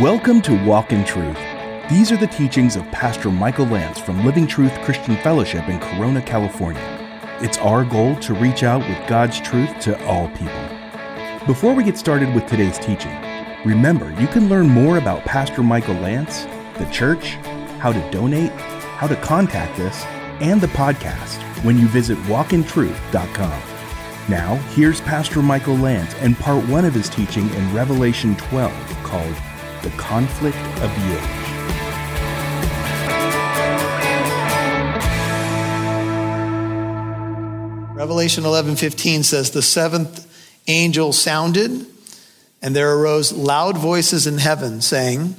Welcome 0.00 0.42
to 0.42 0.62
Walk 0.66 0.92
in 0.92 1.06
Truth. 1.06 1.38
These 1.88 2.12
are 2.12 2.18
the 2.18 2.26
teachings 2.26 2.76
of 2.76 2.84
Pastor 2.92 3.30
Michael 3.30 3.64
Lance 3.64 3.98
from 3.98 4.26
Living 4.26 4.46
Truth 4.46 4.74
Christian 4.82 5.16
Fellowship 5.22 5.70
in 5.70 5.80
Corona, 5.80 6.20
California. 6.20 6.82
It's 7.40 7.56
our 7.56 7.82
goal 7.82 8.14
to 8.16 8.34
reach 8.34 8.62
out 8.62 8.86
with 8.86 9.08
God's 9.08 9.40
truth 9.40 9.70
to 9.80 9.98
all 10.04 10.28
people. 10.28 11.46
Before 11.46 11.72
we 11.72 11.82
get 11.82 11.96
started 11.96 12.34
with 12.34 12.44
today's 12.44 12.78
teaching, 12.78 13.16
remember 13.64 14.12
you 14.20 14.26
can 14.26 14.50
learn 14.50 14.68
more 14.68 14.98
about 14.98 15.24
Pastor 15.24 15.62
Michael 15.62 15.94
Lance, 15.94 16.44
the 16.76 16.90
church, 16.92 17.36
how 17.78 17.90
to 17.90 18.10
donate, 18.10 18.52
how 18.52 19.06
to 19.06 19.16
contact 19.16 19.80
us, 19.80 20.04
and 20.42 20.60
the 20.60 20.66
podcast 20.66 21.40
when 21.64 21.78
you 21.78 21.88
visit 21.88 22.18
walkintruth.com. 22.24 23.62
Now, 24.28 24.56
here's 24.74 25.00
Pastor 25.00 25.40
Michael 25.40 25.76
Lance 25.76 26.14
and 26.16 26.36
part 26.36 26.68
one 26.68 26.84
of 26.84 26.92
his 26.92 27.08
teaching 27.08 27.48
in 27.48 27.74
Revelation 27.74 28.36
12 28.36 28.72
called 29.02 29.34
the 29.86 29.96
conflict 29.96 30.56
of 30.82 30.90
the 30.96 31.12
age. 31.12 31.46
Revelation 37.94 38.42
11:15 38.42 39.22
says 39.22 39.50
the 39.52 39.62
seventh 39.62 40.26
angel 40.66 41.12
sounded 41.12 41.86
and 42.60 42.74
there 42.74 42.96
arose 42.96 43.30
loud 43.30 43.78
voices 43.78 44.26
in 44.26 44.38
heaven 44.38 44.80
saying 44.80 45.36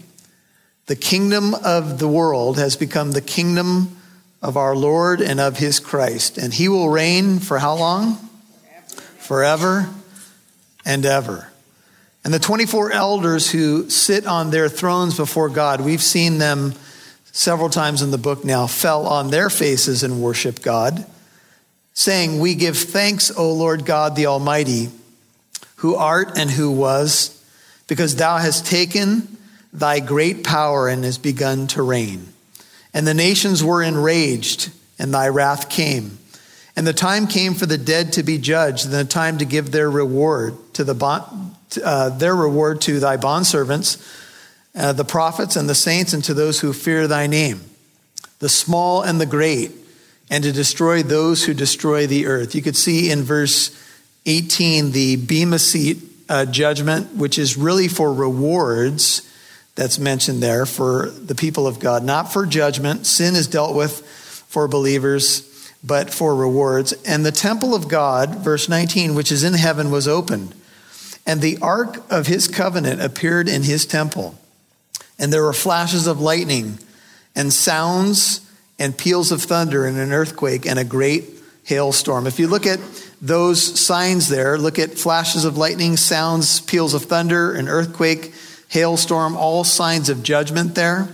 the 0.85 0.95
kingdom 0.95 1.53
of 1.53 1.99
the 1.99 2.07
world 2.07 2.57
has 2.57 2.77
become 2.77 3.11
the 3.11 3.21
kingdom 3.21 3.97
of 4.41 4.55
our 4.55 4.77
Lord 4.77 5.19
and 5.19 5.41
of 5.41 5.57
his 5.57 5.81
Christ 5.81 6.37
and 6.37 6.53
he 6.53 6.69
will 6.69 6.87
reign 6.87 7.39
for 7.39 7.59
how 7.59 7.75
long? 7.75 8.17
Forever 9.17 9.89
and 10.85 11.05
ever. 11.05 11.51
And 12.27 12.33
the 12.33 12.39
24 12.39 12.91
elders 12.91 13.49
who 13.49 13.89
sit 13.89 14.27
on 14.27 14.49
their 14.49 14.67
thrones 14.67 15.15
before 15.15 15.47
God, 15.47 15.79
we've 15.79 16.03
seen 16.03 16.39
them 16.39 16.73
several 17.31 17.69
times 17.69 18.01
in 18.01 18.11
the 18.11 18.17
book 18.17 18.43
now, 18.43 18.67
fell 18.67 19.07
on 19.07 19.29
their 19.29 19.49
faces 19.49 20.03
and 20.03 20.21
worship 20.21 20.61
God, 20.61 21.05
saying, 21.93 22.37
We 22.37 22.55
give 22.55 22.77
thanks, 22.77 23.31
O 23.31 23.53
Lord 23.53 23.85
God 23.85 24.17
the 24.17 24.25
Almighty, 24.25 24.89
who 25.77 25.95
art 25.95 26.37
and 26.37 26.51
who 26.51 26.69
was, 26.69 27.41
because 27.87 28.17
thou 28.17 28.39
hast 28.39 28.65
taken 28.65 29.37
thy 29.71 30.01
great 30.01 30.43
power 30.43 30.89
and 30.89 31.05
has 31.05 31.17
begun 31.17 31.67
to 31.67 31.81
reign. 31.81 32.27
And 32.93 33.07
the 33.07 33.13
nations 33.13 33.63
were 33.63 33.81
enraged, 33.81 34.69
and 34.99 35.13
thy 35.13 35.29
wrath 35.29 35.69
came. 35.69 36.17
And 36.75 36.85
the 36.85 36.91
time 36.91 37.27
came 37.27 37.53
for 37.53 37.67
the 37.67 37.77
dead 37.77 38.11
to 38.11 38.23
be 38.23 38.37
judged, 38.37 38.83
and 38.83 38.93
the 38.93 39.05
time 39.05 39.37
to 39.37 39.45
give 39.45 39.71
their 39.71 39.89
reward 39.89 40.57
to 40.73 40.83
the 40.83 40.93
uh, 41.83 42.09
their 42.09 42.35
reward 42.35 42.81
to 42.81 42.99
thy 42.99 43.17
bondservants, 43.17 44.01
uh, 44.75 44.93
the 44.93 45.05
prophets 45.05 45.55
and 45.55 45.67
the 45.67 45.75
saints, 45.75 46.13
and 46.13 46.23
to 46.23 46.33
those 46.33 46.59
who 46.59 46.73
fear 46.73 47.07
thy 47.07 47.27
name, 47.27 47.61
the 48.39 48.49
small 48.49 49.01
and 49.01 49.19
the 49.19 49.25
great, 49.25 49.71
and 50.29 50.43
to 50.43 50.51
destroy 50.51 51.03
those 51.03 51.45
who 51.45 51.53
destroy 51.53 52.07
the 52.07 52.27
earth. 52.27 52.55
You 52.55 52.61
could 52.61 52.75
see 52.75 53.11
in 53.11 53.23
verse 53.23 53.71
18 54.25 54.91
the 54.91 55.15
Bema 55.15 55.59
seat 55.59 55.97
uh, 56.29 56.45
judgment, 56.45 57.15
which 57.15 57.39
is 57.39 57.57
really 57.57 57.87
for 57.87 58.13
rewards 58.13 59.23
that's 59.75 59.99
mentioned 59.99 60.41
there 60.41 60.65
for 60.65 61.09
the 61.09 61.35
people 61.35 61.67
of 61.67 61.79
God, 61.79 62.03
not 62.03 62.33
for 62.33 62.45
judgment. 62.45 63.05
Sin 63.05 63.35
is 63.35 63.47
dealt 63.47 63.75
with 63.75 64.01
for 64.01 64.67
believers, 64.67 65.71
but 65.83 66.11
for 66.11 66.35
rewards. 66.35 66.93
And 67.05 67.25
the 67.25 67.31
temple 67.31 67.75
of 67.75 67.87
God, 67.87 68.35
verse 68.37 68.67
19, 68.67 69.13
which 69.13 69.31
is 69.31 69.43
in 69.43 69.53
heaven, 69.53 69.91
was 69.91 70.07
opened 70.07 70.53
and 71.27 71.41
the 71.41 71.57
ark 71.61 72.01
of 72.09 72.25
his 72.25 72.47
covenant 72.47 73.01
appeared 73.01 73.49
in 73.49 73.61
his 73.61 73.85
temple. 73.85 74.33
And 75.19 75.31
there 75.31 75.43
were 75.43 75.53
flashes 75.53 76.07
of 76.07 76.21
lightning, 76.21 76.79
and 77.35 77.51
sounds, 77.51 78.49
and 78.79 78.97
peals 78.97 79.33
of 79.33 79.41
thunder, 79.41 79.85
and 79.85 79.97
an 79.99 80.13
earthquake, 80.13 80.65
and 80.65 80.79
a 80.79 80.85
great 80.85 81.25
hailstorm. 81.65 82.27
If 82.27 82.39
you 82.39 82.47
look 82.47 82.65
at 82.65 82.79
those 83.21 83.61
signs 83.61 84.29
there, 84.29 84.57
look 84.57 84.79
at 84.79 84.91
flashes 84.91 85.43
of 85.43 85.57
lightning, 85.57 85.97
sounds, 85.97 86.61
peals 86.61 86.93
of 86.93 87.03
thunder, 87.03 87.53
an 87.53 87.67
earthquake, 87.67 88.33
hailstorm, 88.69 89.35
all 89.35 89.65
signs 89.65 90.07
of 90.07 90.23
judgment 90.23 90.75
there. 90.75 91.09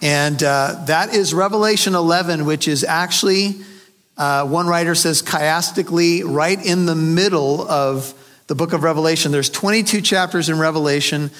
And 0.00 0.42
uh, 0.42 0.82
that 0.86 1.14
is 1.14 1.32
Revelation 1.32 1.94
11, 1.94 2.46
which 2.46 2.66
is 2.66 2.82
actually, 2.82 3.60
uh, 4.16 4.44
one 4.44 4.66
writer 4.66 4.96
says, 4.96 5.22
chiastically 5.22 6.22
right 6.24 6.58
in 6.64 6.86
the 6.86 6.96
middle 6.96 7.62
of 7.70 8.12
the 8.52 8.56
book 8.56 8.74
of 8.74 8.82
Revelation. 8.82 9.32
There's 9.32 9.48
22 9.48 10.02
chapters 10.02 10.50
in 10.50 10.58
Revelation, 10.58 11.30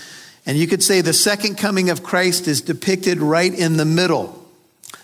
and 0.46 0.56
you 0.56 0.66
could 0.66 0.82
say 0.82 1.02
the 1.02 1.12
second 1.12 1.58
coming 1.58 1.90
of 1.90 2.02
Christ 2.02 2.48
is 2.48 2.62
depicted 2.62 3.20
right 3.20 3.52
in 3.52 3.76
the 3.76 3.84
middle 3.84 4.42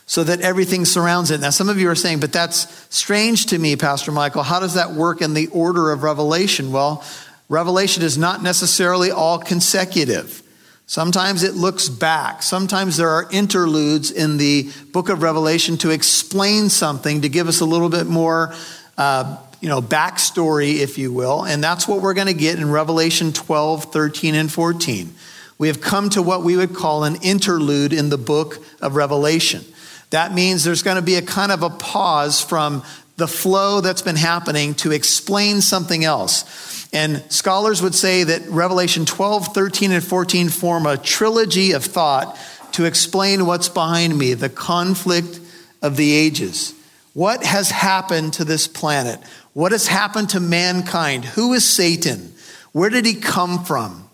so 0.06 0.24
that 0.24 0.40
everything 0.40 0.86
surrounds 0.86 1.30
it. 1.30 1.42
Now, 1.42 1.50
some 1.50 1.68
of 1.68 1.78
you 1.78 1.90
are 1.90 1.94
saying, 1.94 2.20
but 2.20 2.32
that's 2.32 2.86
strange 2.88 3.44
to 3.48 3.58
me, 3.58 3.76
Pastor 3.76 4.10
Michael. 4.10 4.42
How 4.42 4.58
does 4.58 4.72
that 4.72 4.92
work 4.92 5.20
in 5.20 5.34
the 5.34 5.48
order 5.48 5.92
of 5.92 6.02
Revelation? 6.02 6.72
Well, 6.72 7.04
Revelation 7.50 8.02
is 8.02 8.16
not 8.16 8.42
necessarily 8.42 9.10
all 9.10 9.38
consecutive. 9.38 10.42
Sometimes 10.86 11.42
it 11.42 11.56
looks 11.56 11.90
back. 11.90 12.42
Sometimes 12.42 12.96
there 12.96 13.10
are 13.10 13.28
interludes 13.30 14.10
in 14.10 14.38
the 14.38 14.70
book 14.92 15.10
of 15.10 15.20
Revelation 15.20 15.76
to 15.76 15.90
explain 15.90 16.70
something, 16.70 17.20
to 17.20 17.28
give 17.28 17.48
us 17.48 17.60
a 17.60 17.66
little 17.66 17.90
bit 17.90 18.06
more 18.06 18.54
uh, 18.96 19.36
you 19.60 19.68
know, 19.68 19.82
backstory, 19.82 20.76
if 20.76 20.98
you 20.98 21.12
will. 21.12 21.44
And 21.44 21.62
that's 21.62 21.88
what 21.88 22.00
we're 22.00 22.14
going 22.14 22.28
to 22.28 22.34
get 22.34 22.58
in 22.58 22.70
Revelation 22.70 23.32
12, 23.32 23.92
13, 23.92 24.34
and 24.34 24.52
14. 24.52 25.14
We 25.58 25.68
have 25.68 25.80
come 25.80 26.08
to 26.10 26.22
what 26.22 26.42
we 26.42 26.56
would 26.56 26.74
call 26.74 27.04
an 27.04 27.16
interlude 27.22 27.92
in 27.92 28.08
the 28.10 28.18
book 28.18 28.58
of 28.80 28.94
Revelation. 28.94 29.64
That 30.10 30.32
means 30.32 30.64
there's 30.64 30.82
going 30.82 30.96
to 30.96 31.02
be 31.02 31.16
a 31.16 31.22
kind 31.22 31.52
of 31.52 31.62
a 31.62 31.70
pause 31.70 32.42
from 32.42 32.84
the 33.16 33.28
flow 33.28 33.80
that's 33.80 34.02
been 34.02 34.16
happening 34.16 34.74
to 34.74 34.92
explain 34.92 35.60
something 35.60 36.04
else. 36.04 36.88
And 36.92 37.22
scholars 37.30 37.82
would 37.82 37.94
say 37.94 38.22
that 38.22 38.48
Revelation 38.48 39.04
12, 39.04 39.48
13, 39.48 39.92
and 39.92 40.04
14 40.04 40.48
form 40.48 40.86
a 40.86 40.96
trilogy 40.96 41.72
of 41.72 41.84
thought 41.84 42.38
to 42.72 42.84
explain 42.84 43.44
what's 43.44 43.68
behind 43.68 44.16
me, 44.16 44.34
the 44.34 44.48
conflict 44.48 45.40
of 45.82 45.96
the 45.96 46.12
ages. 46.12 46.74
What 47.12 47.44
has 47.44 47.70
happened 47.70 48.34
to 48.34 48.44
this 48.44 48.68
planet? 48.68 49.20
What 49.58 49.72
has 49.72 49.88
happened 49.88 50.30
to 50.30 50.38
mankind? 50.38 51.24
Who 51.24 51.52
is 51.52 51.68
Satan? 51.68 52.32
Where 52.70 52.90
did 52.90 53.04
he 53.04 53.14
come 53.14 53.64
from? 53.64 54.08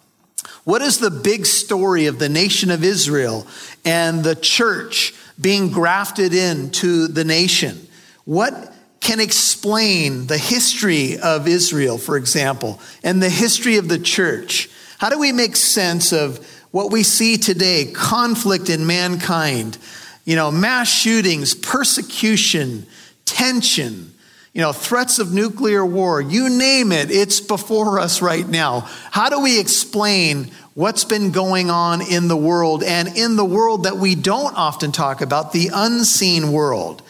What 0.65 0.81
is 0.81 1.01
the 1.01 1.11
big 1.11 1.45
story 1.45 2.07
of 2.07 2.19
the 2.19 2.31
nation 2.31 2.71
of 2.71 2.83
Israel 2.83 3.47
and 3.85 4.25
the 4.25 4.37
church 4.37 5.13
being 5.39 5.69
grafted 5.69 6.33
into 6.33 7.09
the 7.09 7.25
nation? 7.25 7.87
What 8.25 8.73
can 9.01 9.21
explain 9.21 10.29
the 10.29 10.39
history 10.39 11.19
of 11.19 11.47
Israel, 11.47 11.99
for 11.99 12.17
example, 12.17 12.81
and 13.03 13.23
the 13.23 13.29
history 13.29 13.77
of 13.77 13.89
the 13.89 13.99
church? 13.99 14.71
How 14.97 15.11
do 15.11 15.19
we 15.19 15.31
make 15.31 15.57
sense 15.57 16.15
of 16.15 16.39
what 16.71 16.91
we 16.91 17.03
see 17.03 17.37
today 17.37 17.93
conflict 17.93 18.71
in 18.71 18.87
mankind, 18.87 19.77
you 20.25 20.37
know, 20.37 20.51
mass 20.51 20.89
shootings, 20.89 21.55
persecution, 21.55 22.87
tension? 23.27 24.14
You 24.55 24.63
know, 24.63 24.73
threats 24.73 25.19
of 25.19 25.35
nuclear 25.35 25.85
war, 25.85 26.21
you 26.21 26.49
name 26.49 26.93
it, 26.93 27.11
it's 27.11 27.41
before 27.41 27.99
us 27.99 28.23
right 28.23 28.49
now. 28.49 28.89
How 29.11 29.29
do 29.29 29.41
we 29.41 29.59
explain 29.59 30.53
what's 30.75 31.03
been 31.05 31.33
going 31.33 31.71
on 31.71 32.01
in 32.01 32.29
the 32.29 32.37
world 32.37 32.85
and 32.85 33.09
in 33.17 33.35
the 33.35 33.45
world 33.45 33.83
that 33.83 33.97
we 33.97 34.15
don't 34.15 34.57
often 34.57 34.93
talk 34.93 35.21
about, 35.21 35.53
the 35.53 35.71
unseen 35.75 36.53
world? 36.53 37.03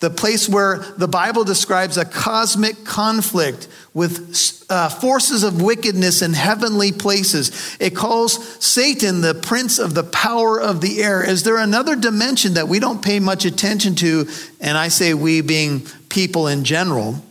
The 0.00 0.10
place 0.10 0.48
where 0.48 0.78
the 0.96 1.08
Bible 1.08 1.44
describes 1.44 1.96
a 1.96 2.04
cosmic 2.04 2.84
conflict 2.84 3.68
with 3.94 4.64
uh, 4.68 4.90
forces 4.90 5.42
of 5.42 5.62
wickedness 5.62 6.20
in 6.20 6.34
heavenly 6.34 6.92
places. 6.92 7.76
It 7.80 7.96
calls 7.96 8.62
Satan 8.62 9.22
the 9.22 9.34
prince 9.34 9.78
of 9.78 9.94
the 9.94 10.04
power 10.04 10.60
of 10.60 10.82
the 10.82 11.02
air. 11.02 11.26
Is 11.26 11.44
there 11.44 11.56
another 11.56 11.96
dimension 11.96 12.54
that 12.54 12.68
we 12.68 12.78
don't 12.78 13.02
pay 13.02 13.20
much 13.20 13.46
attention 13.46 13.94
to? 13.96 14.28
And 14.60 14.76
I 14.76 14.88
say 14.88 15.14
we 15.14 15.40
being 15.40 15.86
people 16.16 16.48
in 16.48 16.64
general, 16.64 17.22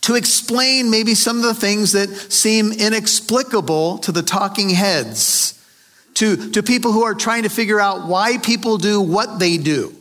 to 0.00 0.16
explain 0.16 0.90
maybe 0.90 1.14
some 1.14 1.36
of 1.36 1.44
the 1.44 1.54
things 1.54 1.92
that 1.92 2.08
seem 2.08 2.72
inexplicable 2.72 3.98
to 3.98 4.10
the 4.10 4.24
talking 4.24 4.70
heads, 4.70 5.54
to, 6.14 6.50
to 6.50 6.60
people 6.60 6.90
who 6.90 7.04
are 7.04 7.14
trying 7.14 7.44
to 7.44 7.48
figure 7.48 7.78
out 7.78 8.08
why 8.08 8.36
people 8.38 8.76
do 8.76 9.00
what 9.00 9.38
they 9.38 9.56
do. 9.56 9.94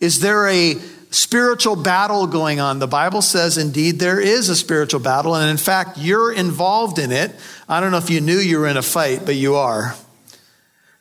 Is 0.00 0.20
there 0.20 0.48
a 0.48 0.76
spiritual 1.10 1.76
battle 1.76 2.26
going 2.26 2.58
on? 2.58 2.78
The 2.78 2.86
Bible 2.86 3.20
says 3.20 3.58
indeed 3.58 3.98
there 3.98 4.18
is 4.18 4.48
a 4.48 4.56
spiritual 4.56 5.00
battle, 5.00 5.34
and 5.34 5.50
in 5.50 5.58
fact, 5.58 5.98
you're 5.98 6.32
involved 6.32 6.98
in 6.98 7.12
it. 7.12 7.32
I 7.68 7.80
don't 7.80 7.90
know 7.90 7.98
if 7.98 8.08
you 8.08 8.22
knew 8.22 8.38
you 8.38 8.60
were 8.60 8.66
in 8.66 8.78
a 8.78 8.82
fight, 8.82 9.26
but 9.26 9.34
you 9.34 9.56
are. 9.56 9.94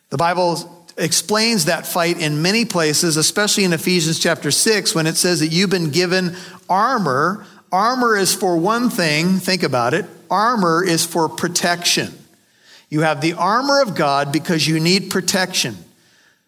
The 0.10 0.18
Bible 0.18 0.81
explains 0.98 1.66
that 1.66 1.88
fight 1.88 2.20
in 2.20 2.42
many 2.42 2.66
places, 2.66 3.18
especially 3.18 3.64
in 3.64 3.74
Ephesians 3.74 4.20
chapter 4.20 4.52
6, 4.52 4.94
when 4.96 5.08
it 5.08 5.18
says 5.18 5.40
that 5.40 5.48
you've 5.48 5.70
been 5.70 5.92
given 5.92 6.36
armor. 6.70 7.46
Armor 7.72 8.18
is 8.18 8.34
for 8.34 8.58
one 8.58 8.90
thing, 8.90 9.38
think 9.38 9.64
about 9.64 9.94
it 9.94 10.06
armor 10.32 10.84
is 10.84 11.06
for 11.06 11.28
protection. 11.28 12.18
You 12.90 13.02
have 13.02 13.22
the 13.22 13.34
armor 13.34 13.82
of 13.82 13.96
God 13.96 14.32
because 14.32 14.68
you 14.68 14.80
need 14.80 15.12
protection. 15.12 15.78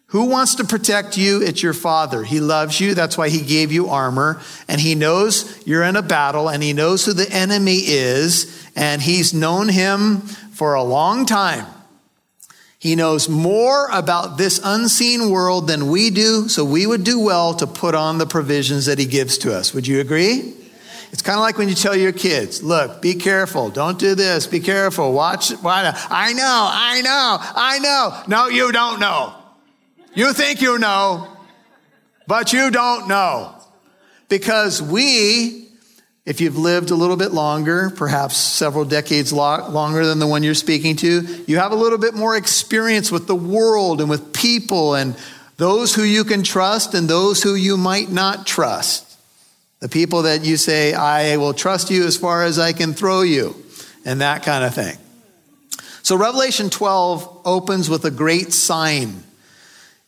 Who 0.07 0.25
wants 0.25 0.55
to 0.55 0.63
protect 0.63 1.17
you? 1.17 1.41
It's 1.41 1.61
your 1.61 1.73
father. 1.73 2.23
He 2.23 2.39
loves 2.39 2.79
you. 2.79 2.93
That's 2.93 3.17
why 3.17 3.29
he 3.29 3.41
gave 3.41 3.71
you 3.71 3.89
armor. 3.89 4.41
And 4.67 4.79
he 4.79 4.95
knows 4.95 5.61
you're 5.67 5.83
in 5.83 5.95
a 5.95 6.01
battle 6.01 6.49
and 6.49 6.61
he 6.61 6.71
knows 6.71 7.05
who 7.05 7.13
the 7.13 7.29
enemy 7.31 7.77
is. 7.77 8.69
And 8.75 9.01
he's 9.01 9.33
known 9.33 9.69
him 9.69 10.21
for 10.21 10.75
a 10.75 10.83
long 10.83 11.25
time. 11.25 11.65
He 12.83 12.97
knows 12.97 13.29
more 13.29 13.87
about 13.93 14.37
this 14.37 14.59
unseen 14.61 15.29
world 15.29 15.67
than 15.67 15.87
we 15.87 16.09
do. 16.09 16.49
So 16.49 16.65
we 16.65 16.85
would 16.85 17.05
do 17.05 17.17
well 17.17 17.53
to 17.53 17.65
put 17.65 17.95
on 17.95 18.17
the 18.17 18.25
provisions 18.25 18.87
that 18.87 18.99
he 18.99 19.05
gives 19.05 19.37
to 19.37 19.55
us. 19.55 19.73
Would 19.73 19.87
you 19.87 20.01
agree? 20.01 20.53
It's 21.13 21.21
kind 21.21 21.37
of 21.37 21.43
like 21.43 21.57
when 21.57 21.69
you 21.69 21.75
tell 21.75 21.95
your 21.95 22.11
kids, 22.11 22.61
look, 22.61 23.01
be 23.01 23.13
careful. 23.13 23.69
Don't 23.69 23.97
do 23.97 24.15
this. 24.15 24.47
Be 24.47 24.59
careful. 24.59 25.13
Watch. 25.13 25.51
Why 25.51 25.93
I 26.09 26.33
know. 26.33 26.69
I 26.73 27.01
know. 27.01 27.37
I 27.55 27.79
know. 27.79 28.21
No, 28.27 28.47
you 28.49 28.73
don't 28.73 28.99
know. 28.99 29.33
You 30.13 30.33
think 30.33 30.61
you 30.61 30.77
know, 30.77 31.37
but 32.27 32.51
you 32.51 32.69
don't 32.69 33.07
know. 33.07 33.55
Because 34.27 34.81
we, 34.81 35.62
if 36.25 36.39
you've 36.39 36.57
lived 36.57 36.89
a 36.91 36.95
little 36.95 37.17
bit 37.17 37.31
longer, 37.31 37.89
perhaps 37.89 38.37
several 38.37 38.85
decades 38.85 39.33
longer 39.33 40.05
than 40.05 40.19
the 40.19 40.27
one 40.27 40.43
you're 40.43 40.53
speaking 40.53 40.95
to, 40.97 41.21
you 41.47 41.57
have 41.57 41.71
a 41.71 41.75
little 41.75 41.97
bit 41.97 42.13
more 42.13 42.35
experience 42.35 43.11
with 43.11 43.27
the 43.27 43.35
world 43.35 43.99
and 43.99 44.09
with 44.09 44.33
people 44.33 44.95
and 44.95 45.15
those 45.57 45.93
who 45.93 46.03
you 46.03 46.23
can 46.23 46.43
trust 46.43 46.93
and 46.93 47.09
those 47.09 47.43
who 47.43 47.55
you 47.55 47.75
might 47.75 48.09
not 48.09 48.47
trust. 48.47 49.09
The 49.81 49.89
people 49.89 50.21
that 50.23 50.45
you 50.45 50.55
say, 50.55 50.93
I 50.93 51.37
will 51.37 51.53
trust 51.53 51.91
you 51.91 52.05
as 52.05 52.15
far 52.15 52.43
as 52.43 52.57
I 52.57 52.71
can 52.71 52.93
throw 52.93 53.21
you, 53.21 53.55
and 54.05 54.21
that 54.21 54.43
kind 54.43 54.63
of 54.63 54.73
thing. 54.73 54.97
So 56.03 56.15
Revelation 56.15 56.69
12 56.69 57.41
opens 57.45 57.89
with 57.89 58.05
a 58.05 58.11
great 58.11 58.53
sign 58.53 59.23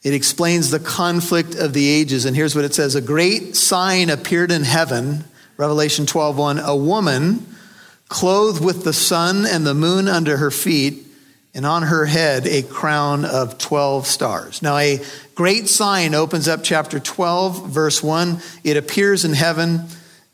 it 0.06 0.14
explains 0.14 0.70
the 0.70 0.80
conflict 0.80 1.56
of 1.56 1.74
the 1.74 1.90
ages. 1.90 2.26
And 2.26 2.36
here's 2.36 2.56
what 2.56 2.64
it 2.64 2.76
says 2.76 2.94
A 2.94 3.02
great 3.02 3.56
sign 3.56 4.12
appeared 4.12 4.52
in 4.52 4.64
heaven, 4.64 5.26
Revelation 5.58 6.06
12 6.06 6.38
1, 6.38 6.60
a 6.60 6.76
woman 6.76 7.46
clothed 8.08 8.64
with 8.64 8.84
the 8.84 8.94
sun 8.94 9.46
and 9.46 9.66
the 9.66 9.74
moon 9.74 10.08
under 10.08 10.38
her 10.38 10.52
feet, 10.52 11.06
and 11.54 11.66
on 11.66 11.84
her 11.84 12.06
head 12.06 12.46
a 12.46 12.62
crown 12.64 13.26
of 13.26 13.58
12 13.58 14.06
stars. 14.06 14.62
Now, 14.62 14.78
a 14.78 15.02
great 15.34 15.68
sign 15.68 16.14
opens 16.14 16.48
up 16.48 16.64
chapter 16.64 17.00
12, 17.00 17.70
verse 17.70 18.04
1. 18.04 18.40
It 18.64 18.78
appears 18.78 19.26
in 19.26 19.34
heaven, 19.34 19.86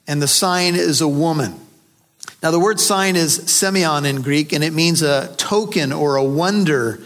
and 0.08 0.22
the 0.22 0.28
sign 0.28 0.76
is 0.76 1.02
a 1.02 1.08
woman. 1.08 1.60
Now, 2.42 2.52
the 2.52 2.60
word 2.60 2.80
sign 2.80 3.16
is 3.16 3.40
semeion 3.40 4.06
in 4.06 4.22
Greek, 4.22 4.52
and 4.52 4.64
it 4.64 4.74
means 4.74 5.02
a 5.02 5.34
token 5.38 5.94
or 5.94 6.16
a 6.16 6.24
wonder 6.24 7.00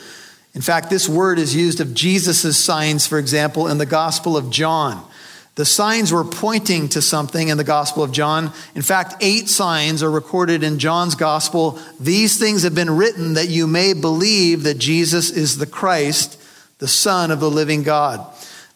in 0.56 0.62
fact, 0.62 0.90
this 0.90 1.10
word 1.10 1.38
is 1.38 1.54
used 1.54 1.82
of 1.82 1.94
Jesus' 1.94 2.58
signs, 2.58 3.06
for 3.06 3.20
example, 3.20 3.68
in 3.68 3.78
the 3.78 3.86
Gospel 3.86 4.38
of 4.38 4.50
John. 4.50 5.06
The 5.56 5.66
signs 5.66 6.12
were 6.12 6.26
pointing 6.26 6.90
to 6.90 7.02
something 7.02 7.48
in 7.48 7.58
the 7.58 7.64
Gospel 7.64 8.04
of 8.04 8.12
John. 8.12 8.52
In 8.76 8.82
fact, 8.82 9.16
eight 9.22 9.48
signs 9.48 10.04
are 10.04 10.12
recorded 10.12 10.64
in 10.64 10.80
John's 10.80 11.16
Gospel. 11.16 11.80
These 11.98 12.38
things 12.38 12.64
have 12.64 12.76
been 12.76 12.90
written 12.90 13.36
that 13.36 13.48
you 13.48 13.66
may 13.66 13.94
believe 13.94 14.64
that 14.64 14.78
Jesus 14.78 15.32
is 15.32 15.58
the 15.58 15.66
Christ, 15.66 16.42
the 16.80 16.90
Son 16.90 17.32
of 17.32 17.40
the 17.40 17.50
living 17.50 17.84
God. 17.84 18.26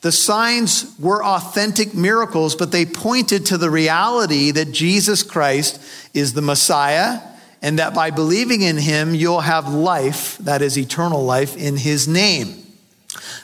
The 0.02 0.14
signs 0.14 0.96
were 0.98 1.22
authentic 1.22 1.94
miracles, 1.94 2.56
but 2.56 2.72
they 2.72 2.86
pointed 2.86 3.48
to 3.48 3.58
the 3.58 3.70
reality 3.70 4.52
that 4.52 4.72
Jesus 4.72 5.22
Christ 5.22 5.82
is 6.14 6.32
the 6.32 6.42
Messiah 6.42 7.20
and 7.62 7.80
that 7.80 7.94
by 7.94 8.10
believing 8.10 8.62
in 8.62 8.78
him, 8.78 9.14
you'll 9.14 9.42
have 9.42 9.68
life, 9.68 10.38
that 10.38 10.62
is 10.62 10.78
eternal 10.78 11.26
life, 11.26 11.58
in 11.58 11.76
his 11.76 12.08
name. 12.08 12.59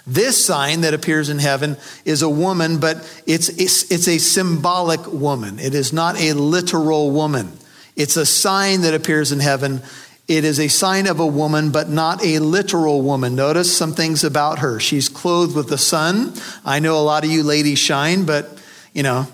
This 0.08 0.44
sign 0.44 0.82
that 0.82 0.94
appears 0.94 1.30
in 1.30 1.40
heaven 1.40 1.78
is 2.04 2.22
a 2.22 2.30
woman, 2.30 2.80
but 2.80 2.98
it's, 3.26 3.50
it's, 3.50 3.92
it's, 3.92 4.08
a 4.08 4.18
symbolic 4.18 5.06
woman. 5.12 5.60
It 5.60 5.74
is 5.74 5.92
not 5.92 6.20
a 6.20 6.34
literal 6.34 7.12
woman. 7.12 7.52
It's 7.96 8.18
a 8.18 8.26
sign 8.26 8.82
that 8.82 8.94
appears 8.94 9.32
in 9.32 9.40
heaven. 9.40 9.82
It 10.28 10.44
is 10.44 10.60
a 10.60 10.68
sign 10.68 11.08
of 11.08 11.20
a 11.20 11.28
woman, 11.28 11.72
but 11.72 11.90
not 11.90 12.24
a 12.26 12.40
literal 12.40 13.02
woman. 13.02 13.36
Notice 13.36 13.76
some 13.76 13.94
things 13.94 14.24
about 14.24 14.60
her. 14.60 14.80
She's 14.80 15.08
clothed 15.08 15.56
with 15.56 15.70
the 15.70 15.78
sun. 15.78 16.34
I 16.64 16.80
know 16.80 16.98
a 16.98 17.02
lot 17.02 17.24
of 17.24 17.32
you 17.32 17.44
ladies 17.44 17.80
shine, 17.80 18.26
but 18.26 18.50
you 18.94 19.04
know, 19.04 19.28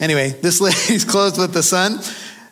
anyway, 0.00 0.30
this 0.30 0.60
lady's 0.60 1.04
clothed 1.04 1.38
with 1.38 1.52
the 1.52 1.62
sun. 1.62 2.00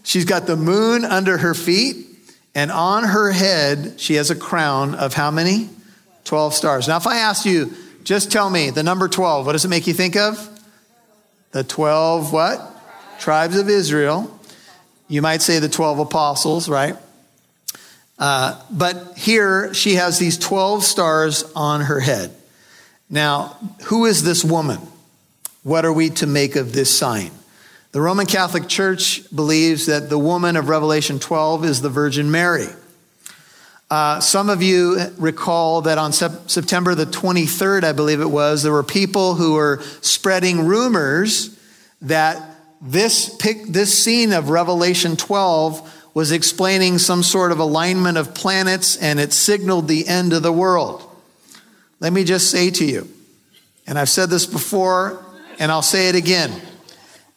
She's 0.04 0.24
got 0.24 0.46
the 0.46 0.56
moon 0.56 1.04
under 1.04 1.38
her 1.38 1.54
feet, 1.54 2.06
and 2.54 2.70
on 2.70 3.04
her 3.04 3.32
head, 3.32 3.98
she 3.98 4.14
has 4.14 4.30
a 4.30 4.36
crown 4.36 4.94
of 4.94 5.14
how 5.14 5.30
many? 5.30 5.68
12 6.24 6.54
stars. 6.54 6.88
Now, 6.88 6.96
if 6.96 7.06
I 7.06 7.18
asked 7.18 7.46
you, 7.46 7.72
just 8.02 8.30
tell 8.30 8.50
me 8.50 8.70
the 8.70 8.82
number 8.82 9.08
12, 9.08 9.46
what 9.46 9.52
does 9.52 9.64
it 9.64 9.68
make 9.68 9.86
you 9.86 9.94
think 9.94 10.16
of? 10.16 10.50
The 11.52 11.64
12 11.64 12.32
what? 12.32 12.70
Tribes 13.18 13.58
of 13.58 13.68
Israel. 13.68 14.30
You 15.08 15.22
might 15.22 15.42
say 15.42 15.58
the 15.58 15.68
12 15.68 16.00
apostles, 16.00 16.68
right? 16.68 16.96
Uh, 18.18 18.60
but 18.70 19.16
here 19.16 19.74
she 19.74 19.94
has 19.94 20.18
these 20.18 20.38
12 20.38 20.84
stars 20.84 21.44
on 21.54 21.82
her 21.82 22.00
head. 22.00 22.34
Now, 23.10 23.56
who 23.84 24.06
is 24.06 24.22
this 24.22 24.44
woman? 24.44 24.80
What 25.62 25.84
are 25.84 25.92
we 25.92 26.10
to 26.10 26.26
make 26.26 26.56
of 26.56 26.72
this 26.72 26.96
sign? 26.96 27.30
The 27.92 28.00
Roman 28.00 28.26
Catholic 28.26 28.66
Church 28.68 29.22
believes 29.34 29.86
that 29.86 30.10
the 30.10 30.18
woman 30.18 30.56
of 30.56 30.68
Revelation 30.68 31.18
12 31.18 31.64
is 31.64 31.80
the 31.80 31.88
Virgin 31.88 32.30
Mary. 32.30 32.66
Uh, 33.94 34.19
some 34.19 34.50
of 34.50 34.61
you 34.61 34.99
recall 35.19 35.82
that 35.82 35.99
on 35.99 36.12
sep- 36.12 36.50
September 36.50 36.96
the 36.96 37.06
23rd, 37.06 37.85
I 37.85 37.93
believe 37.93 38.20
it 38.20 38.29
was, 38.29 38.64
there 38.64 38.73
were 38.73 38.82
people 38.82 39.37
who 39.37 39.52
were 39.52 39.81
spreading 40.00 40.67
rumors 40.67 41.56
that 42.02 42.43
this, 42.82 43.32
pic- 43.37 43.69
this 43.69 43.96
scene 43.96 44.32
of 44.32 44.50
Revelation 44.50 45.14
12 45.14 46.11
was 46.12 46.32
explaining 46.32 46.99
some 46.99 47.23
sort 47.23 47.52
of 47.52 47.61
alignment 47.61 48.19
of 48.19 48.35
planets 48.35 48.96
and 48.96 49.20
it 49.20 49.32
signaled 49.32 49.87
the 49.87 50.08
end 50.08 50.32
of 50.32 50.43
the 50.43 50.52
world. 50.52 51.08
Let 52.00 52.12
me 52.12 52.25
just 52.25 52.50
say 52.50 52.70
to 52.70 52.85
you, 52.85 53.08
and 53.87 53.96
I've 53.96 54.08
said 54.08 54.29
this 54.29 54.44
before 54.44 55.25
and 55.61 55.70
I'll 55.70 55.82
say 55.82 56.08
it 56.08 56.17
again. 56.17 56.50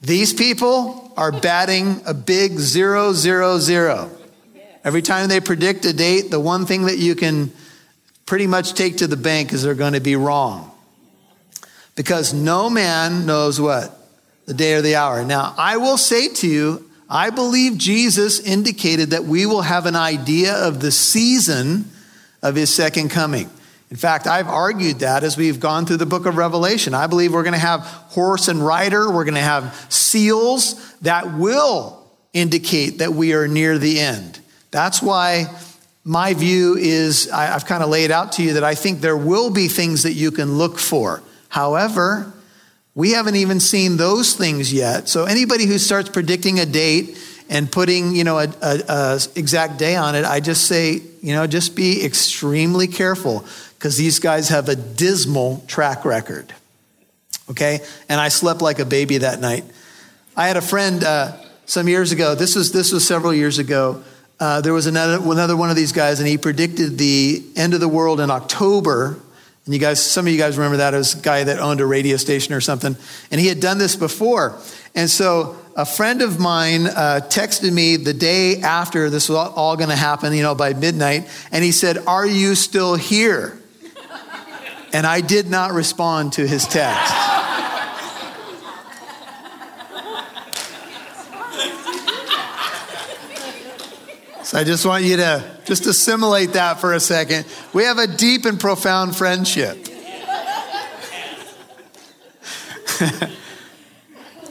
These 0.01 0.33
people 0.33 1.13
are 1.17 1.31
batting 1.31 2.01
a 2.07 2.15
big 2.15 2.53
zero, 2.57 3.13
zero, 3.13 3.59
zero. 3.59 4.16
Every 4.87 5.01
time 5.01 5.27
they 5.27 5.41
predict 5.41 5.83
a 5.83 5.91
date, 5.91 6.31
the 6.31 6.39
one 6.39 6.65
thing 6.65 6.85
that 6.85 6.97
you 6.97 7.13
can 7.13 7.51
pretty 8.25 8.47
much 8.47 8.71
take 8.71 8.95
to 8.99 9.07
the 9.07 9.17
bank 9.17 9.51
is 9.51 9.63
they're 9.63 9.75
going 9.75 9.95
to 9.95 9.99
be 9.99 10.15
wrong. 10.15 10.71
Because 11.97 12.33
no 12.33 12.69
man 12.69 13.25
knows 13.25 13.59
what? 13.59 13.93
The 14.45 14.53
day 14.53 14.75
or 14.75 14.81
the 14.81 14.95
hour. 14.95 15.25
Now, 15.25 15.53
I 15.57 15.75
will 15.75 15.97
say 15.97 16.29
to 16.35 16.47
you, 16.47 16.89
I 17.09 17.31
believe 17.31 17.77
Jesus 17.77 18.39
indicated 18.39 19.09
that 19.09 19.25
we 19.25 19.45
will 19.45 19.63
have 19.63 19.87
an 19.87 19.97
idea 19.97 20.53
of 20.53 20.79
the 20.79 20.91
season 20.91 21.91
of 22.41 22.55
his 22.55 22.73
second 22.73 23.09
coming. 23.09 23.49
In 23.91 23.97
fact, 23.97 24.25
I've 24.25 24.47
argued 24.47 24.99
that 24.99 25.25
as 25.25 25.35
we've 25.35 25.59
gone 25.59 25.85
through 25.85 25.97
the 25.97 26.05
book 26.05 26.25
of 26.25 26.37
Revelation. 26.37 26.93
I 26.93 27.07
believe 27.07 27.33
we're 27.33 27.43
going 27.43 27.51
to 27.51 27.59
have 27.59 27.81
horse 27.81 28.47
and 28.47 28.65
rider, 28.65 29.11
we're 29.11 29.25
going 29.25 29.35
to 29.35 29.41
have 29.41 29.75
seals 29.89 30.95
that 30.99 31.33
will 31.33 32.09
indicate 32.31 32.99
that 32.99 33.11
we 33.11 33.33
are 33.33 33.49
near 33.49 33.77
the 33.77 33.99
end. 33.99 34.36
That's 34.71 35.01
why 35.01 35.45
my 36.03 36.33
view 36.33 36.77
is 36.77 37.29
I've 37.29 37.65
kind 37.65 37.83
of 37.83 37.89
laid 37.89 38.11
out 38.11 38.33
to 38.33 38.43
you 38.43 38.53
that 38.53 38.63
I 38.63 38.75
think 38.75 39.01
there 39.01 39.17
will 39.17 39.49
be 39.49 39.67
things 39.67 40.03
that 40.03 40.13
you 40.13 40.31
can 40.31 40.57
look 40.57 40.79
for. 40.79 41.21
However, 41.49 42.31
we 42.95 43.11
haven't 43.11 43.35
even 43.35 43.59
seen 43.59 43.97
those 43.97 44.33
things 44.33 44.73
yet. 44.73 45.09
So 45.09 45.25
anybody 45.25 45.65
who 45.65 45.77
starts 45.77 46.09
predicting 46.09 46.59
a 46.59 46.65
date 46.65 47.17
and 47.49 47.71
putting, 47.71 48.15
you 48.15 48.23
know, 48.23 48.39
a, 48.39 48.47
a, 48.61 48.79
a 48.87 49.19
exact 49.35 49.77
day 49.77 49.95
on 49.95 50.15
it, 50.15 50.25
I 50.25 50.39
just 50.39 50.65
say, 50.65 51.01
you 51.21 51.33
know, 51.33 51.45
just 51.45 51.75
be 51.75 52.03
extremely 52.03 52.87
careful 52.87 53.45
because 53.77 53.97
these 53.97 54.19
guys 54.19 54.49
have 54.49 54.69
a 54.69 54.75
dismal 54.75 55.63
track 55.67 56.05
record. 56.05 56.53
Okay? 57.49 57.79
And 58.09 58.19
I 58.19 58.29
slept 58.29 58.61
like 58.61 58.79
a 58.79 58.85
baby 58.85 59.19
that 59.19 59.39
night. 59.39 59.63
I 60.35 60.47
had 60.47 60.57
a 60.57 60.61
friend 60.61 61.03
uh, 61.03 61.37
some 61.65 61.87
years 61.87 62.11
ago, 62.11 62.33
this 62.33 62.55
was, 62.55 62.71
this 62.71 62.91
was 62.91 63.05
several 63.05 63.33
years 63.33 63.59
ago. 63.59 64.03
Uh, 64.39 64.61
there 64.61 64.73
was 64.73 64.85
another, 64.85 65.19
another 65.31 65.57
one 65.57 65.69
of 65.69 65.75
these 65.75 65.91
guys, 65.91 66.19
and 66.19 66.27
he 66.27 66.37
predicted 66.37 66.97
the 66.97 67.43
end 67.55 67.73
of 67.73 67.79
the 67.79 67.87
world 67.87 68.19
in 68.19 68.29
October. 68.29 69.17
And 69.65 69.73
you 69.73 69.79
guys, 69.79 70.03
some 70.03 70.27
of 70.27 70.31
you 70.31 70.37
guys 70.37 70.57
remember 70.57 70.77
that 70.77 70.93
as 70.93 71.15
a 71.15 71.21
guy 71.21 71.43
that 71.43 71.59
owned 71.59 71.81
a 71.81 71.85
radio 71.85 72.17
station 72.17 72.53
or 72.53 72.61
something. 72.61 72.95
And 73.31 73.41
he 73.41 73.47
had 73.47 73.59
done 73.59 73.79
this 73.79 73.95
before. 73.95 74.59
And 74.93 75.09
so 75.09 75.57
a 75.75 75.85
friend 75.85 76.21
of 76.21 76.39
mine 76.39 76.85
uh, 76.87 77.21
texted 77.29 77.73
me 77.73 77.97
the 77.97 78.13
day 78.13 78.61
after 78.61 79.09
this 79.09 79.27
was 79.27 79.37
all, 79.37 79.53
all 79.53 79.75
going 79.75 79.89
to 79.89 79.95
happen, 79.95 80.33
you 80.33 80.43
know, 80.43 80.55
by 80.55 80.73
midnight. 80.73 81.27
And 81.51 81.63
he 81.63 81.71
said, 81.71 81.97
Are 82.07 82.25
you 82.25 82.55
still 82.55 82.95
here? 82.95 83.59
and 84.93 85.05
I 85.05 85.21
did 85.21 85.49
not 85.49 85.73
respond 85.73 86.33
to 86.33 86.47
his 86.47 86.65
text. 86.65 87.13
So 94.47 94.57
I 94.57 94.63
just 94.63 94.85
want 94.85 95.03
you 95.03 95.17
to 95.17 95.43
just 95.65 95.85
assimilate 95.87 96.53
that 96.53 96.79
for 96.79 96.93
a 96.93 97.01
second. 97.01 97.45
We 97.73 97.83
have 97.83 97.97
a 97.97 98.07
deep 98.07 98.45
and 98.45 98.57
profound 98.57 99.13
friendship. 99.13 99.77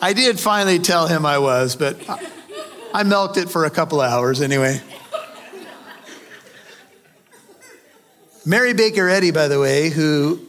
I 0.03 0.12
did 0.12 0.38
finally 0.38 0.81
tell 0.81 1.07
him 1.07 1.25
I 1.25 1.38
was, 1.38 1.76
but 1.76 1.97
I 2.93 3.05
milked 3.05 3.38
it 3.38 3.49
for 3.49 3.65
a 3.65 3.71
couple 3.71 4.03
of 4.03 4.12
hours 4.12 4.43
anyway. 4.43 4.83
Mary 8.45 8.75
Baker 8.75 9.09
Eddy, 9.09 9.31
by 9.31 9.49
the 9.49 9.59
way, 9.59 9.88
who 9.88 10.47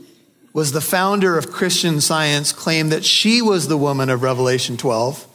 was 0.51 0.73
the 0.73 0.81
founder 0.81 1.37
of 1.37 1.53
Christian 1.53 2.01
Science, 2.01 2.51
claimed 2.51 2.91
that 2.91 3.05
she 3.05 3.41
was 3.41 3.69
the 3.69 3.77
woman 3.77 4.09
of 4.09 4.23
Revelation 4.23 4.75
12. 4.75 5.25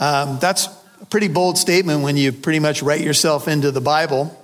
Um, 0.00 0.40
that's 0.40 0.66
a 1.00 1.04
pretty 1.06 1.28
bold 1.28 1.58
statement 1.58 2.02
when 2.02 2.16
you 2.16 2.32
pretty 2.32 2.58
much 2.58 2.82
write 2.82 3.00
yourself 3.00 3.48
into 3.48 3.70
the 3.70 3.80
Bible. 3.80 4.36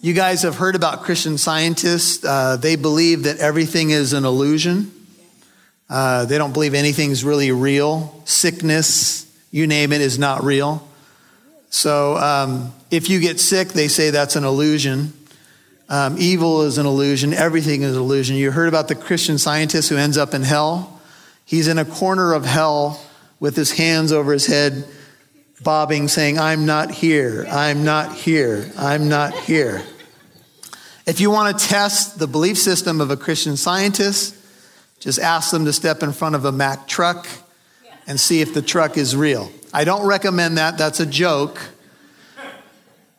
You 0.00 0.12
guys 0.12 0.42
have 0.42 0.56
heard 0.56 0.76
about 0.76 1.02
Christian 1.02 1.38
scientists. 1.38 2.24
Uh, 2.24 2.56
they 2.56 2.76
believe 2.76 3.24
that 3.24 3.38
everything 3.38 3.90
is 3.90 4.12
an 4.12 4.24
illusion. 4.24 4.92
Uh, 5.88 6.24
they 6.26 6.38
don't 6.38 6.52
believe 6.52 6.74
anything's 6.74 7.24
really 7.24 7.52
real. 7.52 8.22
Sickness, 8.24 9.26
you 9.50 9.66
name 9.66 9.92
it, 9.92 10.00
is 10.00 10.18
not 10.18 10.44
real. 10.44 10.86
So 11.70 12.16
um, 12.16 12.72
if 12.90 13.10
you 13.10 13.18
get 13.18 13.40
sick, 13.40 13.68
they 13.68 13.88
say 13.88 14.10
that's 14.10 14.36
an 14.36 14.44
illusion. 14.44 15.12
Um, 15.88 16.16
evil 16.18 16.62
is 16.62 16.78
an 16.78 16.86
illusion. 16.86 17.34
Everything 17.34 17.82
is 17.82 17.96
an 17.96 18.02
illusion. 18.02 18.36
You 18.36 18.50
heard 18.50 18.68
about 18.68 18.88
the 18.88 18.94
Christian 18.94 19.38
scientist 19.38 19.88
who 19.88 19.96
ends 19.96 20.16
up 20.16 20.34
in 20.34 20.42
hell? 20.42 21.00
He's 21.44 21.68
in 21.68 21.78
a 21.78 21.84
corner 21.84 22.32
of 22.32 22.44
hell 22.44 23.00
with 23.40 23.56
his 23.56 23.72
hands 23.72 24.12
over 24.12 24.32
his 24.32 24.46
head, 24.46 24.84
bobbing, 25.62 26.08
saying, 26.08 26.38
I'm 26.38 26.66
not 26.66 26.90
here. 26.90 27.46
I'm 27.48 27.84
not 27.84 28.14
here. 28.14 28.70
I'm 28.76 29.08
not 29.08 29.34
here. 29.34 29.82
If 31.06 31.20
you 31.20 31.30
want 31.30 31.58
to 31.58 31.66
test 31.66 32.18
the 32.18 32.26
belief 32.26 32.58
system 32.58 33.00
of 33.00 33.10
a 33.10 33.16
Christian 33.16 33.56
scientist, 33.56 34.34
just 35.00 35.18
ask 35.18 35.50
them 35.50 35.66
to 35.66 35.72
step 35.72 36.02
in 36.02 36.12
front 36.12 36.34
of 36.34 36.44
a 36.44 36.52
Mack 36.52 36.88
truck 36.88 37.26
and 38.06 38.18
see 38.18 38.40
if 38.40 38.54
the 38.54 38.62
truck 38.62 38.96
is 38.96 39.14
real. 39.14 39.50
I 39.72 39.84
don't 39.84 40.06
recommend 40.06 40.58
that, 40.58 40.78
that's 40.78 41.00
a 41.00 41.06
joke. 41.06 41.60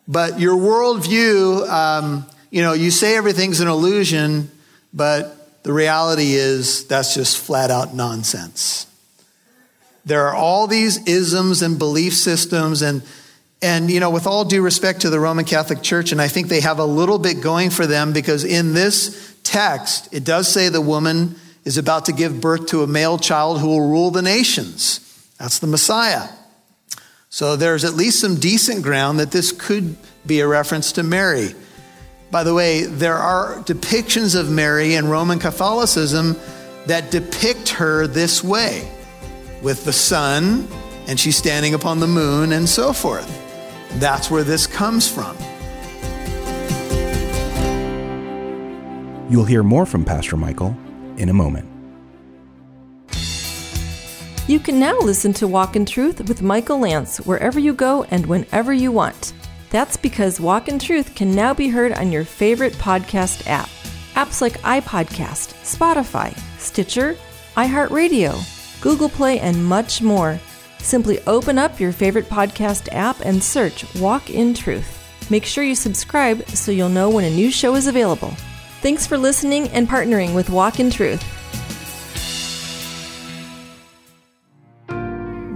But 0.07 0.39
your 0.39 0.55
worldview, 0.55 1.67
um, 1.69 2.25
you 2.51 2.61
know, 2.61 2.73
you 2.73 2.91
say 2.91 3.15
everything's 3.17 3.59
an 3.59 3.67
illusion, 3.67 4.51
but 4.93 5.63
the 5.63 5.73
reality 5.73 6.33
is 6.33 6.85
that's 6.87 7.13
just 7.13 7.37
flat 7.37 7.71
out 7.71 7.93
nonsense. 7.93 8.87
There 10.05 10.27
are 10.27 10.35
all 10.35 10.67
these 10.67 11.05
isms 11.07 11.61
and 11.61 11.79
belief 11.79 12.13
systems 12.13 12.81
and 12.81 13.01
and 13.61 13.89
you 13.89 13.99
know 13.99 14.11
with 14.11 14.27
all 14.27 14.45
due 14.45 14.61
respect 14.61 15.01
to 15.01 15.09
the 15.09 15.19
Roman 15.19 15.45
Catholic 15.45 15.81
Church 15.81 16.11
and 16.11 16.21
I 16.21 16.27
think 16.27 16.47
they 16.47 16.61
have 16.61 16.77
a 16.77 16.85
little 16.85 17.17
bit 17.17 17.41
going 17.41 17.71
for 17.71 17.87
them 17.87 18.13
because 18.13 18.43
in 18.43 18.73
this 18.73 19.35
text 19.43 20.13
it 20.13 20.23
does 20.23 20.47
say 20.47 20.69
the 20.69 20.81
woman 20.81 21.35
is 21.63 21.77
about 21.77 22.05
to 22.05 22.13
give 22.13 22.39
birth 22.39 22.67
to 22.67 22.83
a 22.83 22.87
male 22.87 23.17
child 23.17 23.59
who 23.59 23.67
will 23.67 23.89
rule 23.89 24.11
the 24.11 24.21
nations. 24.21 24.99
That's 25.39 25.59
the 25.59 25.67
Messiah. 25.67 26.29
So 27.29 27.55
there's 27.55 27.83
at 27.83 27.95
least 27.95 28.21
some 28.21 28.35
decent 28.35 28.83
ground 28.83 29.19
that 29.19 29.31
this 29.31 29.51
could 29.51 29.97
be 30.25 30.39
a 30.39 30.47
reference 30.47 30.93
to 30.93 31.03
Mary. 31.03 31.55
By 32.29 32.43
the 32.43 32.53
way, 32.53 32.83
there 32.83 33.17
are 33.17 33.55
depictions 33.63 34.39
of 34.39 34.49
Mary 34.51 34.93
in 34.93 35.07
Roman 35.07 35.39
Catholicism 35.39 36.37
that 36.85 37.09
depict 37.09 37.69
her 37.69 38.05
this 38.05 38.43
way 38.43 38.89
with 39.65 39.83
the 39.83 39.91
sun, 39.91 40.67
and 41.07 41.19
she's 41.19 41.35
standing 41.35 41.73
upon 41.73 41.99
the 41.99 42.05
moon, 42.07 42.51
and 42.51 42.69
so 42.69 42.93
forth. 42.93 43.27
That's 43.93 44.29
where 44.29 44.43
this 44.43 44.67
comes 44.67 45.11
from. 45.11 45.35
You'll 49.27 49.43
hear 49.43 49.63
more 49.63 49.87
from 49.87 50.05
Pastor 50.05 50.37
Michael 50.37 50.77
in 51.17 51.29
a 51.29 51.33
moment. 51.33 51.67
You 54.47 54.59
can 54.59 54.79
now 54.79 54.99
listen 54.99 55.33
to 55.33 55.47
Walk 55.47 55.75
in 55.75 55.87
Truth 55.87 56.27
with 56.27 56.43
Michael 56.43 56.77
Lance 56.77 57.17
wherever 57.17 57.59
you 57.59 57.73
go 57.73 58.03
and 58.11 58.27
whenever 58.27 58.71
you 58.71 58.91
want. 58.91 59.33
That's 59.71 59.97
because 59.97 60.39
Walk 60.39 60.67
in 60.67 60.77
Truth 60.77 61.15
can 61.15 61.33
now 61.33 61.55
be 61.55 61.69
heard 61.69 61.91
on 61.93 62.11
your 62.11 62.23
favorite 62.23 62.73
podcast 62.73 63.47
app. 63.47 63.69
Apps 64.13 64.41
like 64.41 64.61
iPodcast, 64.61 65.55
Spotify, 65.63 66.37
Stitcher, 66.59 67.17
iHeartRadio, 67.55 68.54
Google 68.81 69.09
Play, 69.09 69.39
and 69.39 69.65
much 69.65 70.01
more. 70.01 70.39
Simply 70.79 71.19
open 71.27 71.57
up 71.57 71.79
your 71.79 71.91
favorite 71.91 72.29
podcast 72.29 72.89
app 72.91 73.19
and 73.21 73.43
search 73.43 73.85
Walk 73.95 74.29
in 74.29 74.53
Truth. 74.53 75.01
Make 75.29 75.45
sure 75.45 75.63
you 75.63 75.75
subscribe 75.75 76.47
so 76.49 76.71
you'll 76.71 76.89
know 76.89 77.09
when 77.09 77.25
a 77.25 77.29
new 77.29 77.51
show 77.51 77.75
is 77.75 77.87
available. 77.87 78.31
Thanks 78.81 79.07
for 79.07 79.17
listening 79.17 79.69
and 79.69 79.87
partnering 79.87 80.35
with 80.35 80.49
Walk 80.49 80.79
in 80.79 80.91
Truth. 80.91 81.23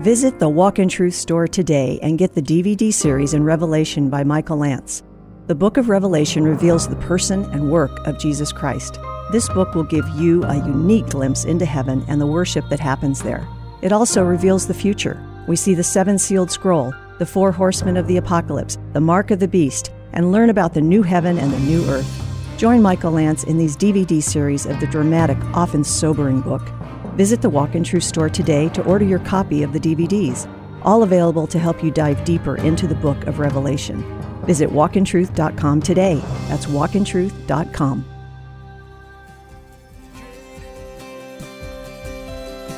Visit 0.02 0.40
the 0.40 0.50
Walk 0.50 0.80
in 0.80 0.88
Truth 0.88 1.14
store 1.14 1.48
today 1.48 2.00
and 2.02 2.18
get 2.18 2.34
the 2.34 2.42
DVD 2.42 2.92
series 2.92 3.34
in 3.34 3.44
Revelation 3.44 4.10
by 4.10 4.24
Michael 4.24 4.58
Lance. 4.58 5.04
The 5.48 5.56
book 5.56 5.78
of 5.78 5.90
Revelation 5.90 6.44
reveals 6.44 6.88
the 6.88 6.96
person 6.96 7.44
and 7.52 7.70
work 7.70 8.08
of 8.08 8.18
Jesus 8.18 8.52
Christ. 8.52 8.98
This 9.32 9.48
book 9.50 9.76
will 9.76 9.84
give 9.84 10.08
you 10.10 10.44
a 10.46 10.56
unique 10.56 11.08
glimpse 11.08 11.46
into 11.46 11.64
heaven 11.64 12.04
and 12.08 12.20
the 12.20 12.26
worship 12.26 12.68
that 12.70 12.80
happens 12.80 13.22
there. 13.22 13.48
It 13.84 13.92
also 13.92 14.24
reveals 14.24 14.66
the 14.66 14.74
future. 14.74 15.24
We 15.48 15.56
see 15.56 15.76
the 15.76 15.84
seven 15.84 16.18
sealed 16.18 16.50
scroll, 16.50 16.94
the 17.20 17.28
four 17.28 17.52
horsemen 17.52 17.96
of 17.96 18.08
the 18.08 18.18
apocalypse, 18.18 18.80
the 18.94 19.02
mark 19.02 19.30
of 19.30 19.40
the 19.40 19.48
beast, 19.48 19.92
and 20.14 20.32
learn 20.32 20.50
about 20.50 20.74
the 20.74 20.82
new 20.82 21.04
heaven 21.04 21.38
and 21.38 21.54
the 21.54 21.60
new 21.60 21.86
earth. 21.90 22.10
Join 22.58 22.82
Michael 22.82 23.12
Lance 23.12 23.44
in 23.44 23.60
these 23.60 23.78
DVD 23.78 24.22
series 24.22 24.66
of 24.66 24.80
the 24.80 24.88
dramatic, 24.88 25.38
often 25.54 25.84
sobering 25.84 26.42
book. 26.42 26.68
Visit 27.16 27.44
the 27.44 27.52
Walk 27.52 27.76
in 27.76 27.84
Truth 27.84 28.06
store 28.06 28.30
today 28.30 28.70
to 28.70 28.84
order 28.86 29.06
your 29.06 29.20
copy 29.20 29.62
of 29.62 29.74
the 29.74 29.80
DVDs, 29.80 30.52
all 30.82 31.04
available 31.04 31.46
to 31.46 31.60
help 31.60 31.84
you 31.84 31.92
dive 31.92 32.26
deeper 32.26 32.56
into 32.58 32.88
the 32.88 32.96
book 32.96 33.28
of 33.28 33.38
Revelation. 33.38 34.04
Visit 34.46 34.72
walkintruth.com 34.72 35.82
today. 35.82 36.16
That's 36.48 36.66
walkintruth.com. 36.66 38.19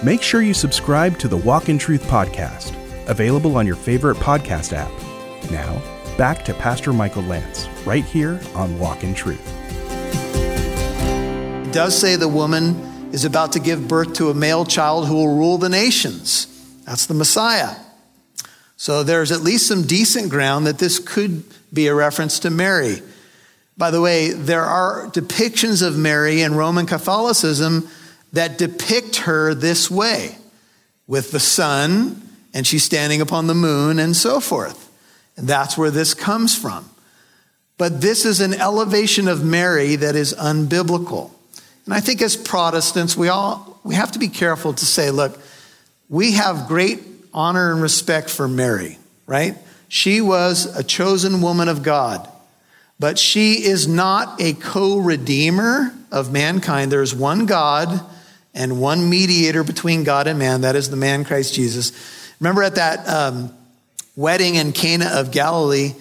Make 0.04 0.24
sure 0.24 0.42
you 0.42 0.56
subscribe 0.56 1.20
to 1.20 1.28
the 1.28 1.38
Walk 1.38 1.70
in 1.70 1.78
Truth 1.78 2.02
podcast, 2.06 2.74
available 3.08 3.56
on 3.56 3.68
your 3.68 3.76
favorite 3.76 4.18
podcast 4.18 4.74
app. 4.74 4.90
Now, 5.52 5.80
back 6.18 6.44
to 6.46 6.56
Pastor 6.56 6.92
Michael 6.92 7.22
Lance, 7.22 7.68
right 7.86 8.04
here 8.04 8.42
on 8.56 8.80
Walk 8.80 9.04
in 9.04 9.14
Truth 9.14 9.48
It 11.68 11.72
does 11.72 11.96
say 11.96 12.16
the 12.16 12.28
woman 12.28 13.12
is 13.14 13.26
about 13.26 13.52
to 13.52 13.60
give 13.60 13.88
birth 13.88 14.14
to 14.14 14.32
a 14.32 14.34
male 14.34 14.66
child 14.66 15.08
who 15.08 15.14
will 15.14 15.36
rule 15.36 15.60
the 15.60 15.70
nations. 15.70 16.48
That's 16.86 17.06
the 17.06 17.14
Messiah. 17.14 17.76
So 18.78 19.04
there's 19.04 19.32
at 19.32 19.42
least 19.42 19.68
some 19.68 19.84
decent 19.84 20.32
ground 20.32 20.66
that 20.66 20.80
this 20.80 20.98
could 20.98 21.44
be 21.72 21.86
a 21.86 21.94
reference 21.94 22.40
to 22.40 22.50
Mary. 22.50 23.04
By 23.78 23.92
the 23.92 24.02
way, 24.02 24.32
there 24.32 24.64
are 24.64 25.12
depictions 25.12 25.86
of 25.86 25.96
Mary 25.96 26.42
in 26.42 26.56
Roman 26.56 26.88
Catholicism 26.88 27.88
that 28.34 28.58
depict 28.58 29.18
her 29.18 29.54
this 29.54 29.92
way 29.92 30.38
with 31.08 31.32
the 31.32 31.40
sun, 31.40 32.22
and 32.54 32.66
she's 32.66 32.84
standing 32.84 33.22
upon 33.22 33.48
the 33.48 33.56
moon, 33.56 34.00
and 34.00 34.16
so 34.16 34.40
forth. 34.40 34.90
And 35.36 35.48
that's 35.48 35.78
where 35.78 35.92
this 35.92 36.14
comes 36.14 36.58
from. 36.58 36.90
But 37.78 38.02
this 38.02 38.26
is 38.26 38.42
an 38.42 38.54
elevation 38.54 39.28
of 39.28 39.44
Mary 39.44 39.96
that 39.96 40.16
is 40.16 40.34
unbiblical. 40.34 41.32
And 41.86 41.94
I 41.94 42.00
think 42.00 42.22
as 42.22 42.38
Protestants, 42.38 43.18
we 43.18 43.28
all 43.28 43.80
we 43.84 43.96
have 43.96 44.12
to 44.12 44.20
be 44.20 44.28
careful 44.28 44.74
to 44.74 44.86
say, 44.86 45.10
look, 45.12 45.40
we 46.10 46.34
have 46.34 46.68
great 46.68 47.02
honor 47.34 47.72
and 47.72 47.82
respect 47.82 48.30
for 48.30 48.48
Mary, 48.48 48.98
right? 49.26 49.58
She 49.88 50.22
was 50.22 50.66
a 50.78 50.84
chosen 50.84 51.42
woman 51.42 51.68
of 51.68 51.84
God, 51.84 52.30
but 53.00 53.18
she 53.18 53.64
is 53.64 53.88
not 53.88 54.40
a 54.40 54.54
co-redeemer 54.54 55.94
of 56.12 56.32
mankind. 56.32 56.92
There's 56.92 57.16
one 57.16 57.46
God 57.46 58.02
and 58.54 58.82
one 58.82 59.10
mediator 59.10 59.64
between 59.64 60.04
God 60.04 60.28
and 60.28 60.38
man. 60.38 60.62
That 60.62 60.76
is 60.76 60.90
the 60.90 60.98
man 60.98 61.24
Christ 61.24 61.54
Jesus. 61.54 61.92
Remember 62.40 62.64
at 62.64 62.76
that 62.76 63.08
um, 63.08 63.54
wedding 64.16 64.56
in 64.56 64.74
Cana 64.74 65.10
of 65.14 65.32
Galilee, 65.32 65.94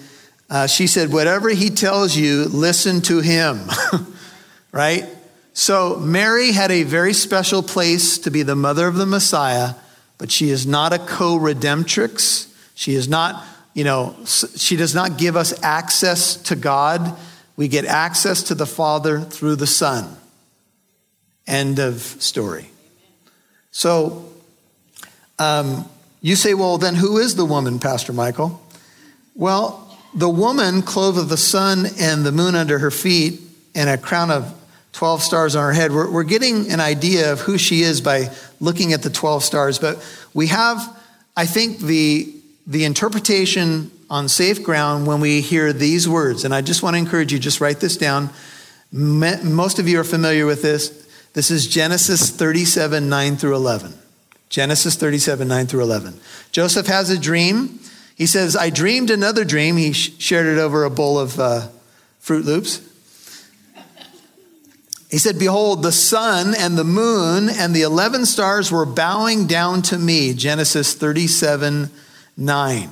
uh, 0.49 0.67
she 0.67 0.87
said, 0.87 1.13
"Whatever 1.13 1.49
he 1.49 1.69
tells 1.69 2.15
you, 2.15 2.45
listen 2.45 3.01
to 3.01 3.19
him." 3.19 3.59
right? 4.71 5.05
So 5.53 5.97
Mary 5.97 6.51
had 6.51 6.71
a 6.71 6.83
very 6.83 7.13
special 7.13 7.61
place 7.61 8.17
to 8.19 8.31
be 8.31 8.43
the 8.43 8.55
mother 8.55 8.87
of 8.87 8.95
the 8.95 9.05
Messiah, 9.05 9.75
but 10.17 10.31
she 10.31 10.49
is 10.49 10.65
not 10.65 10.93
a 10.93 10.99
co-redemptrix. 10.99 12.47
She 12.73 12.95
is 12.95 13.07
not, 13.07 13.43
you 13.73 13.83
know, 13.83 14.15
she 14.25 14.75
does 14.75 14.95
not 14.95 15.17
give 15.17 15.35
us 15.35 15.53
access 15.61 16.35
to 16.43 16.55
God. 16.55 17.17
We 17.57 17.67
get 17.67 17.85
access 17.85 18.43
to 18.43 18.55
the 18.55 18.65
Father 18.65 19.19
through 19.19 19.57
the 19.57 19.67
Son. 19.67 20.17
End 21.51 21.79
of 21.79 22.01
story. 22.01 22.69
So 23.71 24.31
um, 25.37 25.85
you 26.21 26.37
say, 26.37 26.53
well, 26.53 26.77
then 26.77 26.95
who 26.95 27.17
is 27.17 27.35
the 27.35 27.43
woman, 27.43 27.77
Pastor 27.77 28.13
Michael? 28.13 28.61
Well, 29.35 29.97
the 30.13 30.29
woman 30.29 30.81
clothed 30.81 31.17
with 31.17 31.29
the 31.29 31.35
sun 31.35 31.87
and 31.99 32.25
the 32.25 32.31
moon 32.31 32.55
under 32.55 32.79
her 32.79 32.89
feet 32.89 33.41
and 33.75 33.89
a 33.89 33.97
crown 33.97 34.31
of 34.31 34.57
12 34.93 35.23
stars 35.23 35.55
on 35.57 35.63
her 35.63 35.73
head. 35.73 35.91
We're, 35.91 36.09
we're 36.09 36.23
getting 36.23 36.71
an 36.71 36.79
idea 36.79 37.33
of 37.33 37.41
who 37.41 37.57
she 37.57 37.81
is 37.81 37.99
by 37.99 38.29
looking 38.61 38.93
at 38.93 39.01
the 39.01 39.09
12 39.09 39.43
stars, 39.43 39.77
but 39.77 40.01
we 40.33 40.47
have, 40.47 40.79
I 41.35 41.45
think, 41.47 41.79
the, 41.79 42.33
the 42.65 42.85
interpretation 42.85 43.91
on 44.09 44.29
safe 44.29 44.63
ground 44.63 45.05
when 45.05 45.19
we 45.19 45.41
hear 45.41 45.73
these 45.73 46.07
words. 46.07 46.45
And 46.45 46.55
I 46.55 46.61
just 46.61 46.81
want 46.81 46.93
to 46.93 46.97
encourage 46.97 47.33
you, 47.33 47.39
just 47.39 47.59
write 47.59 47.81
this 47.81 47.97
down. 47.97 48.29
Most 48.93 49.79
of 49.79 49.89
you 49.89 49.99
are 49.99 50.05
familiar 50.05 50.45
with 50.45 50.61
this. 50.61 51.01
This 51.33 51.49
is 51.49 51.65
Genesis 51.65 52.29
37, 52.29 53.07
9 53.07 53.37
through 53.37 53.55
11. 53.55 53.93
Genesis 54.49 54.95
37, 54.95 55.47
9 55.47 55.67
through 55.67 55.83
11. 55.83 56.19
Joseph 56.51 56.87
has 56.87 57.09
a 57.09 57.17
dream. 57.17 57.79
He 58.15 58.25
says, 58.25 58.57
I 58.57 58.69
dreamed 58.69 59.09
another 59.09 59.45
dream. 59.45 59.77
He 59.77 59.93
shared 59.93 60.45
it 60.45 60.59
over 60.59 60.83
a 60.83 60.89
bowl 60.89 61.17
of 61.17 61.39
uh, 61.39 61.69
Froot 62.21 62.43
Loops. 62.43 62.81
He 65.09 65.17
said, 65.17 65.39
Behold, 65.39 65.83
the 65.83 65.91
sun 65.93 66.53
and 66.57 66.77
the 66.77 66.83
moon 66.83 67.49
and 67.49 67.73
the 67.73 67.81
11 67.81 68.25
stars 68.25 68.69
were 68.69 68.85
bowing 68.85 69.47
down 69.47 69.81
to 69.83 69.97
me. 69.97 70.33
Genesis 70.33 70.93
37, 70.93 71.89
9. 72.35 72.89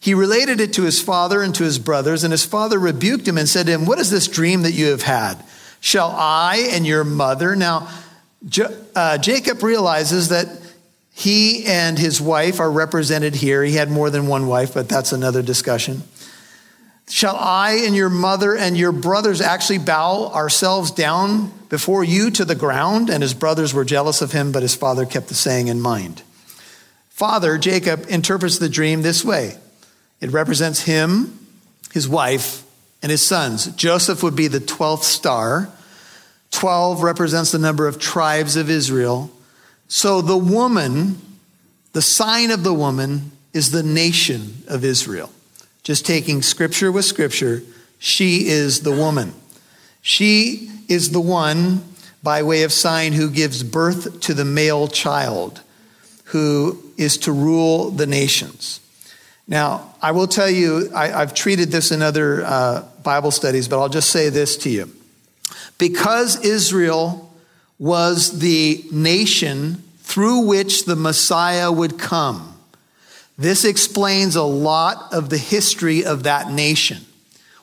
He 0.00 0.14
related 0.14 0.60
it 0.60 0.72
to 0.74 0.82
his 0.82 1.00
father 1.00 1.40
and 1.42 1.54
to 1.54 1.64
his 1.64 1.78
brothers, 1.78 2.24
and 2.24 2.32
his 2.32 2.44
father 2.44 2.78
rebuked 2.78 3.26
him 3.26 3.38
and 3.38 3.48
said 3.48 3.66
to 3.66 3.72
him, 3.72 3.86
What 3.86 3.98
is 3.98 4.10
this 4.10 4.28
dream 4.28 4.62
that 4.62 4.72
you 4.72 4.86
have 4.86 5.02
had? 5.02 5.42
Shall 5.86 6.10
I 6.10 6.70
and 6.72 6.84
your 6.84 7.04
mother? 7.04 7.54
Now, 7.54 7.86
uh, 8.96 9.18
Jacob 9.18 9.62
realizes 9.62 10.30
that 10.30 10.48
he 11.14 11.64
and 11.64 11.96
his 11.96 12.20
wife 12.20 12.58
are 12.58 12.68
represented 12.68 13.36
here. 13.36 13.62
He 13.62 13.74
had 13.74 13.88
more 13.88 14.10
than 14.10 14.26
one 14.26 14.48
wife, 14.48 14.74
but 14.74 14.88
that's 14.88 15.12
another 15.12 15.42
discussion. 15.42 16.02
Shall 17.08 17.36
I 17.36 17.82
and 17.84 17.94
your 17.94 18.10
mother 18.10 18.56
and 18.56 18.76
your 18.76 18.90
brothers 18.90 19.40
actually 19.40 19.78
bow 19.78 20.32
ourselves 20.34 20.90
down 20.90 21.52
before 21.68 22.02
you 22.02 22.32
to 22.32 22.44
the 22.44 22.56
ground? 22.56 23.08
And 23.08 23.22
his 23.22 23.32
brothers 23.32 23.72
were 23.72 23.84
jealous 23.84 24.20
of 24.22 24.32
him, 24.32 24.50
but 24.50 24.62
his 24.62 24.74
father 24.74 25.06
kept 25.06 25.28
the 25.28 25.34
saying 25.34 25.68
in 25.68 25.80
mind. 25.80 26.20
Father, 27.10 27.58
Jacob, 27.58 28.06
interprets 28.08 28.58
the 28.58 28.68
dream 28.68 29.02
this 29.02 29.24
way 29.24 29.56
it 30.20 30.32
represents 30.32 30.82
him, 30.82 31.46
his 31.92 32.08
wife, 32.08 32.64
and 33.02 33.12
his 33.12 33.22
sons. 33.22 33.66
Joseph 33.76 34.24
would 34.24 34.34
be 34.34 34.48
the 34.48 34.58
12th 34.58 35.04
star. 35.04 35.70
12 36.56 37.02
represents 37.02 37.52
the 37.52 37.58
number 37.58 37.86
of 37.86 37.98
tribes 37.98 38.56
of 38.56 38.70
Israel. 38.70 39.30
So 39.88 40.22
the 40.22 40.38
woman, 40.38 41.20
the 41.92 42.00
sign 42.00 42.50
of 42.50 42.64
the 42.64 42.72
woman, 42.72 43.32
is 43.52 43.72
the 43.72 43.82
nation 43.82 44.64
of 44.66 44.82
Israel. 44.82 45.30
Just 45.82 46.06
taking 46.06 46.40
scripture 46.40 46.90
with 46.90 47.04
scripture, 47.04 47.62
she 47.98 48.46
is 48.46 48.80
the 48.80 48.90
woman. 48.90 49.34
She 50.00 50.70
is 50.88 51.10
the 51.10 51.20
one, 51.20 51.84
by 52.22 52.42
way 52.42 52.62
of 52.62 52.72
sign, 52.72 53.12
who 53.12 53.28
gives 53.28 53.62
birth 53.62 54.20
to 54.20 54.32
the 54.32 54.46
male 54.46 54.88
child, 54.88 55.60
who 56.24 56.82
is 56.96 57.18
to 57.18 57.32
rule 57.32 57.90
the 57.90 58.06
nations. 58.06 58.80
Now, 59.46 59.94
I 60.00 60.12
will 60.12 60.26
tell 60.26 60.48
you, 60.48 60.90
I, 60.94 61.08
have 61.08 61.34
treated 61.34 61.70
this 61.70 61.92
in 61.92 62.00
other 62.00 62.42
uh, 62.46 62.82
Bible 63.02 63.30
studies, 63.30 63.68
but 63.68 63.78
I'll 63.78 63.90
just 63.90 64.08
say 64.08 64.30
this 64.30 64.56
to 64.58 64.70
you. 64.70 64.95
Because 65.78 66.44
Israel 66.44 67.32
was 67.78 68.38
the 68.38 68.84
nation 68.90 69.82
through 69.98 70.46
which 70.46 70.84
the 70.84 70.96
Messiah 70.96 71.70
would 71.70 71.98
come, 71.98 72.54
this 73.38 73.64
explains 73.64 74.34
a 74.36 74.42
lot 74.42 75.12
of 75.12 75.28
the 75.28 75.38
history 75.38 76.04
of 76.04 76.22
that 76.22 76.50
nation. 76.50 77.04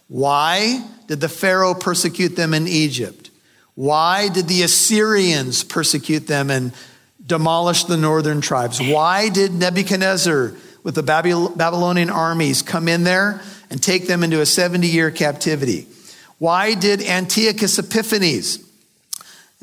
Why 0.08 0.86
did 1.08 1.20
the 1.20 1.29
Pharaoh 1.29 1.74
persecute 1.74 2.36
them 2.36 2.53
in 2.53 2.67
Egypt? 2.67 3.32
Why 3.75 4.29
did 4.29 4.48
the 4.48 4.62
Assyrians 4.62 5.63
persecute 5.63 6.28
them 6.28 6.52
and 6.52 6.73
demolish 7.26 7.86
the 7.86 7.97
northern 7.97 8.41
tribes? 8.41 8.80
Why 8.80 9.30
did 9.30 9.54
Nebuchadnezzar 9.54 10.54
with 10.84 10.95
the 10.95 11.02
Babylonian 11.02 12.12
armies 12.12 12.62
come 12.62 12.88
in 12.88 13.04
there 13.04 13.41
and 13.71 13.82
take 13.82 14.06
them 14.06 14.23
into 14.23 14.41
a 14.41 14.45
70 14.45 14.88
year 14.88 15.10
captivity? 15.10 15.88
Why 16.39 16.74
did 16.74 17.02
Antiochus 17.02 17.80
Epiphanes, 17.80 18.60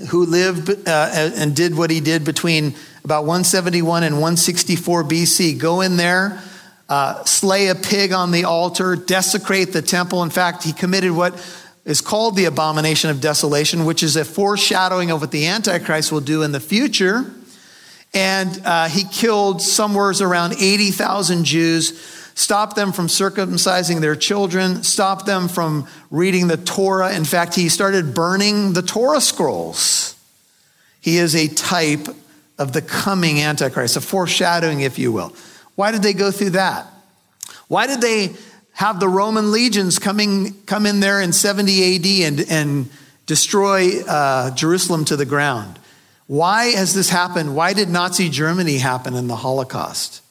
who 0.09 0.25
lived 0.25 0.71
uh, 0.89 1.31
and 1.37 1.55
did 1.55 1.77
what 1.77 1.91
he 1.91 2.01
did 2.01 2.25
between 2.25 2.75
about 3.05 3.23
171 3.23 4.03
and 4.03 4.15
164 4.15 5.05
BC, 5.05 5.59
go 5.59 5.81
in 5.81 5.97
there, 5.97 6.43
uh, 6.89 7.25
slay 7.25 7.69
a 7.69 7.75
pig 7.75 8.13
on 8.13 8.31
the 8.31 8.45
altar, 8.45 8.97
desecrate 8.97 9.73
the 9.73 9.83
temple? 9.83 10.23
In 10.23 10.31
fact, 10.31 10.65
he 10.65 10.73
committed 10.73 11.13
what 11.13 11.35
is 11.85 12.01
called 12.01 12.37
the 12.37 12.45
abomination 12.45 13.11
of 13.11 13.21
desolation, 13.21 13.85
which 13.85 14.03
is 14.03 14.17
a 14.17 14.25
foreshadowing 14.25 15.11
of 15.11 15.21
what 15.21 15.31
the 15.31 15.47
Antichrist 15.47 16.13
will 16.13 16.21
do 16.21 16.43
in 16.43 16.53
the 16.53 16.61
future. 16.61 17.31
And 18.13 18.61
uh, 18.65 18.89
he 18.89 19.05
killed 19.05 19.63
somewhere 19.63 20.13
around 20.21 20.55
80,000 20.55 21.45
Jews, 21.45 22.20
stopped 22.35 22.77
them 22.77 22.93
from 22.93 23.07
circumcising 23.07 24.01
their 24.01 24.17
children, 24.17 24.83
stop 24.83 25.27
them 25.27 25.49
from 25.49 25.87
reading 26.11 26.47
the 26.49 26.57
Torah. 26.57 27.15
In 27.15 27.25
fact, 27.25 27.55
he 27.55 27.69
started 27.69 28.15
burning 28.15 28.73
the 28.73 28.83
Torah 28.83 29.21
scrolls. 29.21 30.15
He 31.01 31.17
is 31.17 31.35
a 31.35 31.49
type 31.49 32.09
of 32.59 32.73
the 32.73 32.83
coming 32.83 33.41
Antichrist, 33.41 33.97
a 33.97 34.01
foreshadowing, 34.01 34.81
if 34.81 34.99
you 34.99 35.13
will. 35.13 35.35
Why 35.75 35.93
did 35.93 36.03
they 36.03 36.13
go 36.13 36.31
through 36.31 36.51
that? 36.51 36.87
Why 37.69 37.87
did 37.87 38.01
they 38.01 38.35
have 38.73 39.01
the 39.01 39.09
Roman 39.09 39.51
legions 39.51 39.99
coming, 39.99 40.55
come 40.67 40.87
in 40.87 41.01
there 41.01 41.21
in 41.21 41.33
70 41.33 41.97
AD 41.97 42.07
and, 42.27 42.51
and 42.51 42.91
destroy 43.27 44.01
uh, 44.03 44.51
Jerusalem 44.55 45.05
to 45.07 45.17
the 45.17 45.25
ground? 45.25 45.79
Why 46.27 46.67
has 46.67 46.95
this 46.95 47.11
happened? 47.11 47.57
Why 47.57 47.73
did 47.73 47.89
Nazi 47.89 48.29
Germany 48.29 48.79
happen 48.79 49.15
in 49.15 49.27
the 49.27 49.37
Holocaust? 49.37 50.23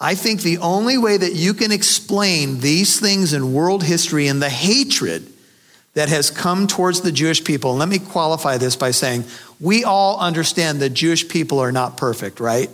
I 0.00 0.14
think 0.14 0.40
the 0.40 0.58
only 0.58 0.96
way 0.96 1.18
that 1.18 1.34
you 1.34 1.52
can 1.52 1.72
explain 1.72 2.60
these 2.60 2.98
things 2.98 3.34
in 3.34 3.52
world 3.52 3.84
history 3.84 4.28
and 4.28 4.40
the 4.40 4.48
hatred 4.48 5.30
that 5.92 6.08
has 6.08 6.30
come 6.30 6.66
towards 6.66 7.02
the 7.02 7.12
Jewish 7.12 7.44
people, 7.44 7.74
let 7.74 7.88
me 7.88 7.98
qualify 7.98 8.56
this 8.56 8.76
by 8.76 8.92
saying 8.92 9.24
we 9.60 9.84
all 9.84 10.18
understand 10.18 10.80
that 10.80 10.90
Jewish 10.90 11.28
people 11.28 11.58
are 11.58 11.72
not 11.72 11.98
perfect, 11.98 12.40
right? 12.40 12.70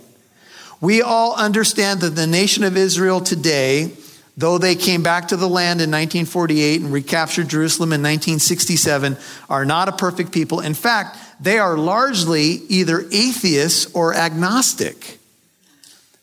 We 0.81 1.03
all 1.03 1.35
understand 1.35 2.01
that 2.03 2.11
the 2.11 2.29
nation 2.29 2.63
of 2.63 2.77
Israel 2.77 3.21
today, 3.21 3.91
though 4.37 4.59
they 4.59 4.77
came 4.77 5.03
back 5.03 5.29
to 5.29 5.37
the 5.37 5.49
land 5.49 5.81
in 5.81 5.91
1948 5.91 6.83
and 6.83 6.93
recaptured 6.93 7.49
Jerusalem 7.49 7.89
in 7.89 8.03
1967, 8.03 9.17
are 9.51 9.65
not 9.65 9.89
a 9.89 9.93
perfect 9.93 10.31
people. 10.31 10.61
In 10.61 10.75
fact, 10.75 11.19
they 11.41 11.59
are 11.59 11.77
largely 11.77 12.61
either 12.69 13.01
atheists 13.11 13.93
or 13.95 14.15
agnostic. 14.15 15.16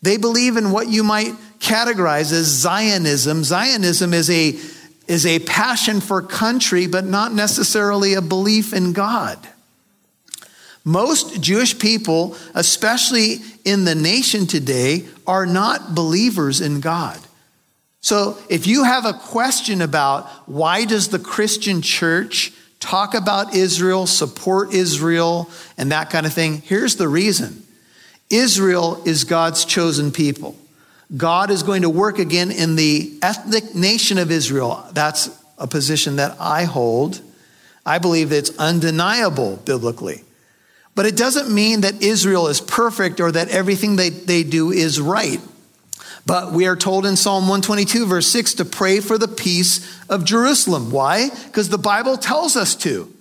They 0.04 0.18
believe 0.18 0.58
in 0.58 0.72
what 0.72 0.90
you 0.90 1.04
might 1.04 1.34
categorize 1.60 2.32
as 2.32 2.46
Zionism. 2.46 3.44
Zionism 3.44 4.14
is 4.14 4.30
a, 4.30 4.60
is 5.08 5.26
a 5.26 5.40
passion 5.40 6.02
for 6.02 6.22
country, 6.22 6.88
but 6.88 7.06
not 7.06 7.34
necessarily 7.34 8.14
a 8.14 8.22
belief 8.22 8.74
in 8.74 8.94
God. 8.94 9.40
Most 10.84 11.42
Jewish 11.42 11.80
people, 11.80 12.36
especially 12.54 13.38
in 13.64 13.86
the 13.86 13.96
nation 13.96 14.46
today, 14.46 15.06
are 15.26 15.46
not 15.46 15.96
believers 15.96 16.60
in 16.60 16.82
God. 16.82 17.18
So 18.02 18.38
if 18.50 18.68
you 18.68 18.84
have 18.84 19.06
a 19.06 19.14
question 19.14 19.82
about 19.82 20.28
why 20.46 20.84
does 20.84 21.08
the 21.08 21.20
Christian 21.20 21.82
church 21.82 22.52
talk 22.82 23.14
about 23.14 23.56
Israel, 23.56 24.06
support 24.06 24.74
Israel, 24.74 25.50
and 25.78 25.94
that 25.94 26.10
kind 26.10 26.26
of 26.26 26.34
thing. 26.34 26.58
Here's 26.58 26.98
the 26.98 27.08
reason 27.08 27.63
Israel 28.34 29.02
is 29.06 29.24
God's 29.24 29.64
chosen 29.64 30.12
people. 30.12 30.58
God 31.16 31.52
is 31.52 31.62
going 31.62 31.84
to 31.84 31.90
work 31.90 32.18
again 32.18 32.52
in 32.52 32.76
the 32.76 33.14
ethnic 33.22 33.76
nation 33.76 34.18
of 34.18 34.32
Israel. 34.32 34.88
That's 34.94 35.30
a 35.60 35.68
position 35.68 36.16
that 36.16 36.36
I 36.40 36.64
hold. 36.64 37.22
I 37.86 38.00
believe 38.00 38.30
that 38.30 38.38
it's 38.38 38.58
undeniable 38.58 39.58
biblically. 39.58 40.24
But 40.96 41.06
it 41.06 41.16
doesn't 41.16 41.54
mean 41.54 41.82
that 41.82 42.02
Israel 42.02 42.48
is 42.48 42.60
perfect 42.60 43.20
or 43.20 43.32
that 43.32 43.50
everything 43.50 43.96
they, 43.96 44.10
they 44.10 44.44
do 44.44 44.72
is 44.72 45.00
right. 45.00 45.40
But 46.26 46.54
we 46.54 46.66
are 46.68 46.76
told 46.76 47.06
in 47.06 47.16
Psalm 47.16 47.44
122, 47.44 48.06
verse 48.08 48.28
6, 48.28 48.56
to 48.56 48.66
pray 48.66 49.00
for 49.00 49.18
the 49.18 49.28
peace 49.28 50.02
of 50.10 50.24
Jerusalem. 50.24 50.90
Why? 50.90 51.30
Because 51.30 51.70
the 51.70 51.78
Bible 51.78 52.18
tells 52.18 52.56
us 52.56 52.76
to. 52.78 53.14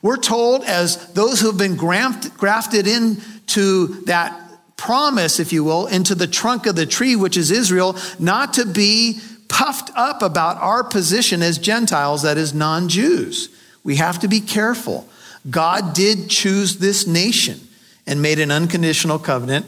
We're 0.00 0.16
told, 0.16 0.62
as 0.64 1.12
those 1.12 1.40
who 1.40 1.48
have 1.48 1.58
been 1.58 1.76
grafted 1.76 2.86
into 2.86 4.02
that 4.04 4.45
promise, 4.76 5.40
if 5.40 5.52
you 5.52 5.64
will, 5.64 5.86
into 5.86 6.14
the 6.14 6.26
trunk 6.26 6.66
of 6.66 6.76
the 6.76 6.86
tree, 6.86 7.16
which 7.16 7.36
is 7.36 7.50
Israel, 7.50 7.96
not 8.18 8.54
to 8.54 8.66
be 8.66 9.20
puffed 9.48 9.90
up 9.96 10.22
about 10.22 10.56
our 10.58 10.84
position 10.84 11.42
as 11.42 11.58
Gentiles, 11.58 12.22
that 12.22 12.36
is, 12.36 12.52
non 12.52 12.88
Jews. 12.88 13.48
We 13.84 13.96
have 13.96 14.18
to 14.20 14.28
be 14.28 14.40
careful. 14.40 15.08
God 15.48 15.94
did 15.94 16.28
choose 16.28 16.78
this 16.78 17.06
nation 17.06 17.60
and 18.06 18.20
made 18.20 18.38
an 18.38 18.50
unconditional 18.50 19.18
covenant 19.18 19.66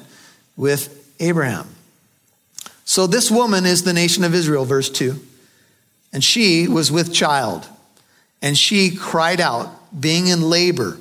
with 0.57 1.13
Abraham. 1.21 1.69
So 2.85 3.07
this 3.07 3.31
woman 3.31 3.67
is 3.67 3.85
the 3.85 3.93
nation 3.93 4.25
of 4.25 4.35
Israel, 4.35 4.65
verse 4.65 4.91
2. 4.91 5.21
and 6.13 6.25
she 6.25 6.67
was 6.67 6.91
with 6.91 7.13
child, 7.13 7.69
and 8.41 8.57
she 8.57 8.97
cried 8.97 9.41
out, 9.41 9.69
being 9.99 10.27
in 10.29 10.43
labor 10.43 10.99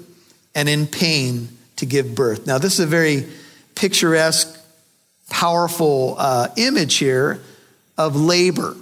and 0.54 0.68
in 0.68 0.88
pain 0.88 1.50
to 1.78 1.86
give 1.86 2.16
birth. 2.16 2.46
Now, 2.46 2.58
this 2.58 2.74
is 2.74 2.80
a 2.82 2.88
very 2.88 3.26
picturesque, 3.78 4.60
powerful 5.30 6.16
uh, 6.18 6.50
image 6.58 6.96
here 6.96 7.40
of 7.98 8.16
labor. 8.16 8.76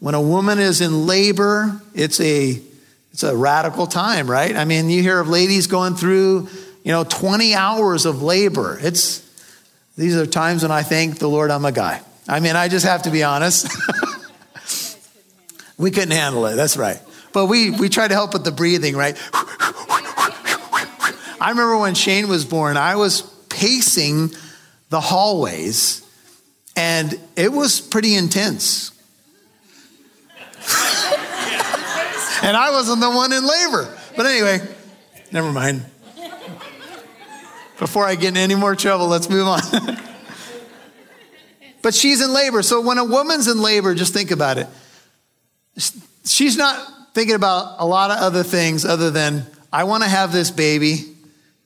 When 0.00 0.14
a 0.14 0.20
woman 0.20 0.58
is 0.58 0.80
in 0.80 1.06
labor, 1.06 1.80
it's 1.94 2.20
a 2.20 2.60
it's 3.12 3.22
a 3.22 3.34
radical 3.36 3.86
time, 3.86 4.30
right? 4.30 4.54
I 4.56 4.64
mean, 4.64 4.90
you 4.90 5.00
hear 5.02 5.20
of 5.20 5.28
ladies 5.28 5.68
going 5.68 5.94
through, 5.94 6.48
you 6.82 6.90
know, 6.92 7.04
20 7.04 7.54
hours 7.54 8.06
of 8.06 8.22
labor. 8.22 8.76
It's 8.82 9.22
these 9.96 10.16
are 10.16 10.26
times 10.26 10.62
when 10.62 10.72
I 10.72 10.82
thank 10.82 11.18
the 11.18 11.28
Lord 11.28 11.50
I'm 11.50 11.64
a 11.64 11.72
guy. 11.72 12.02
I 12.28 12.40
mean, 12.40 12.56
I 12.56 12.68
just 12.68 12.84
have 12.84 13.02
to 13.02 13.10
be 13.10 13.22
honest. 13.22 13.68
we 15.78 15.90
couldn't 15.90 16.10
handle 16.10 16.46
it. 16.46 16.56
That's 16.56 16.76
right. 16.76 17.00
But 17.32 17.46
we 17.46 17.70
we 17.70 17.88
try 17.88 18.06
to 18.08 18.14
help 18.14 18.34
with 18.34 18.44
the 18.44 18.52
breathing, 18.52 18.96
right? 18.96 19.16
I 21.40 21.50
remember 21.50 21.78
when 21.78 21.94
Shane 21.94 22.28
was 22.28 22.44
born, 22.44 22.76
I 22.76 22.96
was 22.96 23.33
pacing 23.54 24.30
the 24.90 25.00
hallways 25.00 26.04
and 26.76 27.18
it 27.36 27.52
was 27.52 27.80
pretty 27.80 28.14
intense. 28.14 28.90
and 32.42 32.56
I 32.56 32.70
wasn't 32.72 33.00
the 33.00 33.10
one 33.10 33.32
in 33.32 33.46
labor. 33.46 33.96
But 34.16 34.26
anyway, 34.26 34.60
never 35.30 35.52
mind. 35.52 35.84
Before 37.78 38.04
I 38.04 38.14
get 38.14 38.28
in 38.28 38.36
any 38.36 38.54
more 38.54 38.74
trouble, 38.74 39.08
let's 39.08 39.28
move 39.28 39.46
on. 39.46 39.60
but 41.82 41.94
she's 41.94 42.20
in 42.22 42.32
labor. 42.32 42.62
So 42.62 42.80
when 42.80 42.98
a 42.98 43.04
woman's 43.04 43.48
in 43.48 43.60
labor, 43.60 43.94
just 43.94 44.12
think 44.12 44.30
about 44.30 44.58
it. 44.58 44.68
She's 46.24 46.56
not 46.56 47.14
thinking 47.14 47.34
about 47.34 47.76
a 47.78 47.86
lot 47.86 48.10
of 48.10 48.18
other 48.18 48.42
things 48.42 48.84
other 48.84 49.10
than, 49.10 49.44
I 49.72 49.84
want 49.84 50.04
to 50.04 50.08
have 50.08 50.32
this 50.32 50.50
baby, 50.50 51.04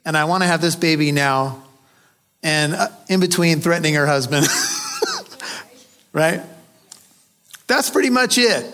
and 0.04 0.16
I 0.16 0.24
want 0.24 0.42
to 0.42 0.46
have 0.46 0.60
this 0.60 0.76
baby 0.76 1.12
now, 1.12 1.62
and 2.42 2.74
uh, 2.74 2.88
in 3.08 3.20
between 3.20 3.60
threatening 3.60 3.94
her 3.94 4.06
husband. 4.06 4.46
right? 6.12 6.42
That's 7.66 7.90
pretty 7.90 8.10
much 8.10 8.38
it. 8.38 8.66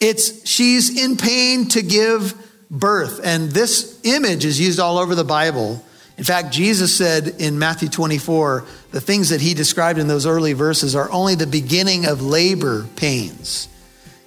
It's 0.00 0.48
she's 0.48 1.02
in 1.02 1.16
pain 1.16 1.68
to 1.68 1.82
give 1.82 2.34
birth. 2.70 3.20
And 3.22 3.50
this 3.50 4.00
image 4.02 4.44
is 4.44 4.58
used 4.58 4.80
all 4.80 4.98
over 4.98 5.14
the 5.14 5.24
Bible. 5.24 5.84
In 6.18 6.24
fact, 6.24 6.52
Jesus 6.52 6.96
said 6.96 7.28
in 7.38 7.58
Matthew 7.58 7.88
24, 7.88 8.64
the 8.90 9.00
things 9.00 9.28
that 9.28 9.40
he 9.40 9.54
described 9.54 9.98
in 9.98 10.08
those 10.08 10.26
early 10.26 10.52
verses 10.52 10.96
are 10.96 11.10
only 11.10 11.34
the 11.34 11.46
beginning 11.46 12.06
of 12.06 12.22
labor 12.22 12.86
pains. 12.96 13.68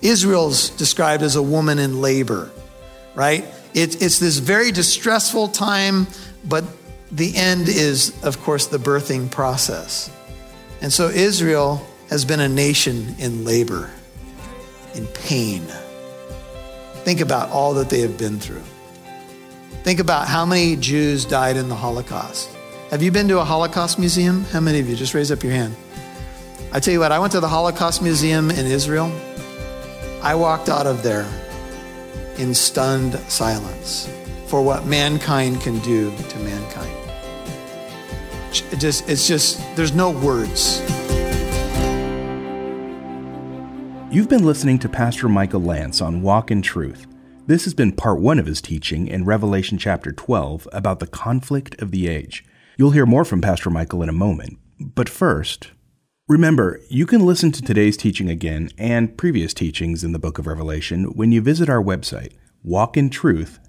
Israel's 0.02 0.70
described 0.70 1.24
as 1.24 1.36
a 1.36 1.42
woman 1.42 1.80
in 1.80 2.02
labor, 2.02 2.52
right? 3.16 3.46
It, 3.74 4.02
it's 4.02 4.20
this 4.20 4.38
very 4.38 4.72
distressful 4.72 5.50
time, 5.50 6.08
but 6.44 6.64
the 7.12 7.36
end 7.36 7.68
is, 7.68 8.14
of 8.24 8.42
course, 8.42 8.68
the 8.68 8.78
birthing 8.78 9.30
process. 9.30 10.12
And 10.82 10.92
so 10.92 11.08
Israel 11.08 11.86
has 12.10 12.26
been 12.26 12.40
a 12.40 12.50
nation 12.50 13.16
in 13.20 13.46
labor, 13.46 13.90
in 14.94 15.08
pain. 15.08 15.62
Think 17.04 17.22
about 17.22 17.50
all 17.50 17.76
that 17.76 17.90
they 17.90 18.02
have 18.02 18.18
been 18.18 18.40
through. 18.40 18.64
Think 19.84 20.00
about 20.00 20.28
how 20.28 20.46
many 20.46 20.76
Jews 20.76 21.26
died 21.26 21.58
in 21.58 21.70
the 21.70 21.76
Holocaust. 21.76 22.50
Have 22.90 23.04
you 23.04 23.12
been 23.12 23.28
to 23.28 23.40
a 23.40 23.44
Holocaust 23.44 24.00
museum? 24.00 24.44
How 24.46 24.60
many 24.60 24.80
of 24.80 24.90
you? 24.90 24.96
Just 24.96 25.14
raise 25.14 25.32
up 25.32 25.44
your 25.44 25.54
hand. 25.54 25.76
I 26.72 26.80
tell 26.80 26.94
you 26.94 27.00
what, 27.00 27.12
I 27.12 27.20
went 27.20 27.32
to 27.34 27.40
the 27.40 27.48
Holocaust 27.48 28.02
Museum 28.02 28.50
in 28.50 28.66
Israel. 28.66 29.12
I 30.22 30.36
walked 30.36 30.70
out 30.70 30.88
of 30.88 31.04
there 31.04 31.26
in 32.38 32.54
stunned 32.54 33.14
silence 33.30 34.10
for 34.48 34.62
what 34.62 34.86
mankind 34.86 35.62
can 35.62 35.80
do 35.80 36.16
to 36.16 36.40
mankind. 36.40 36.92
It 38.72 38.80
just, 38.80 39.10
it's 39.10 39.28
just, 39.28 39.60
there's 39.76 39.94
no 39.94 40.12
words. 40.12 40.80
You've 44.12 44.30
been 44.30 44.46
listening 44.46 44.80
to 44.80 44.88
Pastor 44.88 45.28
Michael 45.28 45.62
Lance 45.62 46.00
on 46.00 46.22
Walk 46.22 46.52
in 46.52 46.62
Truth. 46.62 47.06
This 47.48 47.66
has 47.66 47.74
been 47.74 47.92
part 47.92 48.22
one 48.22 48.40
of 48.40 48.46
his 48.46 48.62
teaching 48.62 49.08
in 49.08 49.26
Revelation 49.26 49.78
chapter 49.78 50.14
12 50.14 50.70
about 50.72 51.00
the 51.00 51.08
conflict 51.08 51.82
of 51.82 51.92
the 51.92 52.08
age. 52.08 52.46
You'll 52.78 52.92
hear 52.92 53.06
more 53.06 53.26
from 53.26 53.42
Pastor 53.42 53.70
Michael 53.70 54.02
in 54.02 54.10
a 54.10 54.14
moment. 54.14 54.58
But 54.80 55.10
first, 55.10 55.72
remember, 56.30 56.80
you 56.90 57.06
can 57.06 57.26
listen 57.26 57.52
to 57.52 57.62
today's 57.62 57.98
teaching 57.98 58.30
again 58.30 58.70
and 58.78 59.18
previous 59.18 59.54
teachings 59.54 60.04
in 60.04 60.14
the 60.14 60.20
book 60.20 60.40
of 60.40 60.48
Revelation 60.48 61.06
when 61.16 61.32
you 61.32 61.42
visit 61.42 61.70
our 61.70 61.84
website, 61.84 62.34
walkintruth.com. 62.66 63.65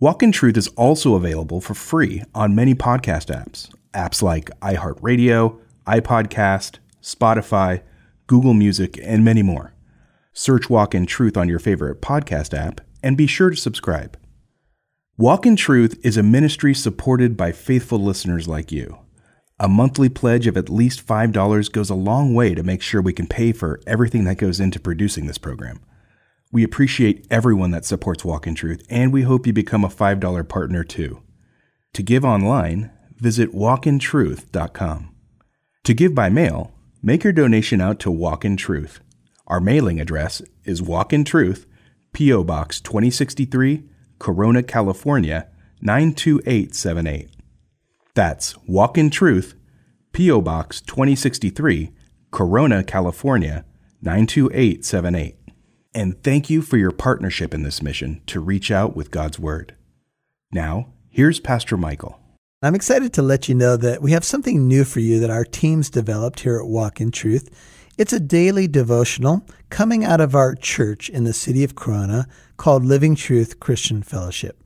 Walk 0.00 0.22
in 0.22 0.32
Truth 0.32 0.56
is 0.56 0.68
also 0.68 1.14
available 1.14 1.60
for 1.60 1.74
free 1.74 2.22
on 2.34 2.54
many 2.54 2.74
podcast 2.74 3.32
apps, 3.34 3.70
apps 3.94 4.22
like 4.22 4.50
iHeartRadio, 4.60 5.58
iPodcast, 5.86 6.78
Spotify, 7.00 7.82
Google 8.26 8.54
Music, 8.54 8.98
and 9.02 9.24
many 9.24 9.42
more. 9.42 9.72
Search 10.32 10.68
Walk 10.68 10.94
in 10.94 11.06
Truth 11.06 11.36
on 11.36 11.48
your 11.48 11.60
favorite 11.60 12.02
podcast 12.02 12.52
app 12.58 12.80
and 13.02 13.16
be 13.16 13.26
sure 13.26 13.50
to 13.50 13.56
subscribe. 13.56 14.18
Walk 15.16 15.46
in 15.46 15.54
Truth 15.54 16.00
is 16.02 16.16
a 16.16 16.22
ministry 16.24 16.74
supported 16.74 17.36
by 17.36 17.52
faithful 17.52 18.00
listeners 18.00 18.48
like 18.48 18.72
you. 18.72 18.98
A 19.60 19.68
monthly 19.68 20.08
pledge 20.08 20.48
of 20.48 20.56
at 20.56 20.68
least 20.68 21.06
$5 21.06 21.70
goes 21.70 21.88
a 21.88 21.94
long 21.94 22.34
way 22.34 22.52
to 22.56 22.64
make 22.64 22.82
sure 22.82 23.00
we 23.00 23.12
can 23.12 23.28
pay 23.28 23.52
for 23.52 23.80
everything 23.86 24.24
that 24.24 24.38
goes 24.38 24.58
into 24.58 24.80
producing 24.80 25.26
this 25.26 25.38
program. 25.38 25.80
We 26.54 26.64
appreciate 26.64 27.26
everyone 27.30 27.72
that 27.72 27.84
supports 27.84 28.24
Walk 28.24 28.46
in 28.46 28.54
Truth, 28.54 28.86
and 28.88 29.12
we 29.12 29.22
hope 29.22 29.46
you 29.46 29.52
become 29.52 29.84
a 29.84 29.88
$5 29.88 30.48
partner 30.48 30.84
too. 30.84 31.20
To 31.92 32.02
give 32.02 32.24
online, 32.24 32.90
visit 33.18 33.52
walkintruth.com. 33.52 35.14
To 35.84 35.94
give 35.94 36.14
by 36.14 36.30
mail, 36.30 36.74
Make 37.06 37.22
your 37.22 37.34
donation 37.34 37.82
out 37.82 37.98
to 37.98 38.10
Walk 38.10 38.46
in 38.46 38.56
Truth. 38.56 39.00
Our 39.46 39.60
mailing 39.60 40.00
address 40.00 40.40
is 40.64 40.80
Walk 40.80 41.12
in 41.12 41.22
Truth, 41.22 41.66
P.O. 42.14 42.44
Box 42.44 42.80
2063, 42.80 43.82
Corona, 44.18 44.62
California 44.62 45.46
92878. 45.82 47.28
That's 48.14 48.56
Walk 48.66 48.96
in 48.96 49.10
Truth, 49.10 49.54
P.O. 50.14 50.40
Box 50.40 50.80
2063, 50.80 51.90
Corona, 52.30 52.82
California 52.82 53.66
92878. 54.00 55.43
And 55.94 56.20
thank 56.24 56.50
you 56.50 56.60
for 56.60 56.76
your 56.76 56.90
partnership 56.90 57.54
in 57.54 57.62
this 57.62 57.80
mission 57.80 58.20
to 58.26 58.40
reach 58.40 58.72
out 58.72 58.96
with 58.96 59.12
God's 59.12 59.38
Word. 59.38 59.76
Now, 60.50 60.88
here's 61.08 61.38
Pastor 61.38 61.76
Michael. 61.76 62.18
I'm 62.62 62.74
excited 62.74 63.12
to 63.12 63.22
let 63.22 63.48
you 63.48 63.54
know 63.54 63.76
that 63.76 64.02
we 64.02 64.10
have 64.10 64.24
something 64.24 64.66
new 64.66 64.84
for 64.84 64.98
you 64.98 65.20
that 65.20 65.30
our 65.30 65.44
teams 65.44 65.90
developed 65.90 66.40
here 66.40 66.58
at 66.58 66.66
Walk 66.66 67.00
in 67.00 67.12
Truth. 67.12 67.48
It's 67.96 68.12
a 68.12 68.18
daily 68.18 68.66
devotional 68.66 69.46
coming 69.70 70.04
out 70.04 70.20
of 70.20 70.34
our 70.34 70.56
church 70.56 71.08
in 71.08 71.22
the 71.22 71.32
city 71.32 71.62
of 71.62 71.76
Corona 71.76 72.26
called 72.56 72.84
Living 72.84 73.14
Truth 73.14 73.60
Christian 73.60 74.02
Fellowship. 74.02 74.60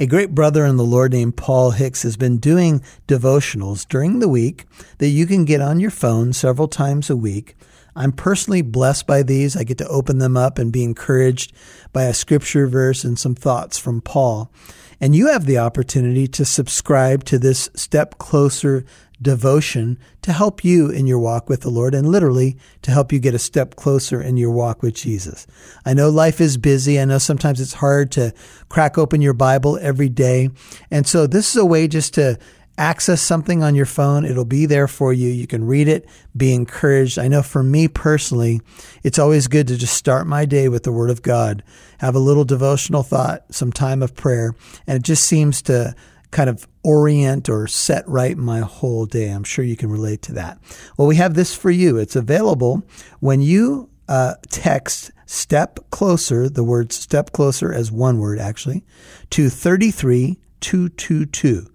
A 0.00 0.06
great 0.06 0.34
brother 0.34 0.64
in 0.64 0.76
the 0.76 0.84
Lord 0.84 1.12
named 1.12 1.36
Paul 1.36 1.72
Hicks 1.72 2.02
has 2.02 2.16
been 2.16 2.38
doing 2.38 2.82
devotionals 3.08 3.86
during 3.86 4.20
the 4.20 4.28
week 4.28 4.64
that 4.98 5.08
you 5.08 5.26
can 5.26 5.44
get 5.44 5.60
on 5.60 5.80
your 5.80 5.90
phone 5.90 6.32
several 6.32 6.68
times 6.68 7.10
a 7.10 7.16
week. 7.16 7.56
I'm 7.96 8.12
personally 8.12 8.62
blessed 8.62 9.06
by 9.06 9.22
these. 9.22 9.56
I 9.56 9.64
get 9.64 9.78
to 9.78 9.88
open 9.88 10.18
them 10.18 10.36
up 10.36 10.58
and 10.58 10.72
be 10.72 10.84
encouraged 10.84 11.52
by 11.92 12.04
a 12.04 12.14
scripture 12.14 12.66
verse 12.66 13.02
and 13.02 13.18
some 13.18 13.34
thoughts 13.34 13.78
from 13.78 14.02
Paul. 14.02 14.52
And 15.00 15.14
you 15.14 15.28
have 15.28 15.46
the 15.46 15.58
opportunity 15.58 16.26
to 16.28 16.44
subscribe 16.44 17.24
to 17.24 17.38
this 17.38 17.68
Step 17.74 18.18
Closer 18.18 18.84
devotion 19.20 19.98
to 20.22 20.32
help 20.32 20.62
you 20.64 20.90
in 20.90 21.06
your 21.06 21.18
walk 21.18 21.48
with 21.48 21.62
the 21.62 21.70
Lord 21.70 21.94
and 21.94 22.08
literally 22.08 22.58
to 22.82 22.90
help 22.90 23.12
you 23.12 23.18
get 23.18 23.34
a 23.34 23.38
step 23.38 23.76
closer 23.76 24.20
in 24.20 24.36
your 24.36 24.50
walk 24.50 24.82
with 24.82 24.94
Jesus. 24.94 25.46
I 25.84 25.94
know 25.94 26.10
life 26.10 26.40
is 26.40 26.58
busy. 26.58 27.00
I 27.00 27.04
know 27.06 27.18
sometimes 27.18 27.60
it's 27.60 27.74
hard 27.74 28.12
to 28.12 28.34
crack 28.68 28.98
open 28.98 29.22
your 29.22 29.32
Bible 29.32 29.78
every 29.80 30.08
day. 30.08 30.50
And 30.90 31.06
so 31.06 31.26
this 31.26 31.48
is 31.50 31.56
a 31.56 31.64
way 31.64 31.88
just 31.88 32.14
to 32.14 32.38
access 32.78 33.22
something 33.22 33.62
on 33.62 33.74
your 33.74 33.86
phone. 33.86 34.24
It'll 34.24 34.44
be 34.44 34.66
there 34.66 34.88
for 34.88 35.12
you. 35.12 35.28
You 35.28 35.46
can 35.46 35.66
read 35.66 35.88
it, 35.88 36.08
be 36.36 36.54
encouraged. 36.54 37.18
I 37.18 37.28
know 37.28 37.42
for 37.42 37.62
me 37.62 37.88
personally, 37.88 38.60
it's 39.02 39.18
always 39.18 39.48
good 39.48 39.68
to 39.68 39.76
just 39.76 39.94
start 39.94 40.26
my 40.26 40.44
day 40.44 40.68
with 40.68 40.82
the 40.82 40.92
Word 40.92 41.10
of 41.10 41.22
God, 41.22 41.62
have 41.98 42.14
a 42.14 42.20
little 42.20 42.44
devotional 42.44 43.02
thought, 43.02 43.44
some 43.50 43.72
time 43.72 44.02
of 44.02 44.14
prayer, 44.14 44.54
and 44.86 44.96
it 44.96 45.02
just 45.02 45.24
seems 45.24 45.62
to 45.62 45.94
kind 46.30 46.50
of 46.50 46.68
orient 46.82 47.48
or 47.48 47.66
set 47.66 48.06
right 48.08 48.36
my 48.36 48.60
whole 48.60 49.06
day. 49.06 49.30
I'm 49.30 49.44
sure 49.44 49.64
you 49.64 49.76
can 49.76 49.90
relate 49.90 50.20
to 50.22 50.34
that. 50.34 50.58
Well, 50.96 51.08
we 51.08 51.16
have 51.16 51.34
this 51.34 51.54
for 51.54 51.70
you. 51.70 51.96
It's 51.96 52.16
available 52.16 52.82
when 53.20 53.40
you 53.40 53.88
uh, 54.08 54.34
text 54.50 55.12
step 55.26 55.78
closer, 55.90 56.48
the 56.48 56.64
word 56.64 56.92
step 56.92 57.32
closer 57.32 57.72
as 57.72 57.90
one 57.90 58.18
word 58.18 58.38
actually, 58.38 58.84
to 59.30 59.48
33222. 59.48 61.66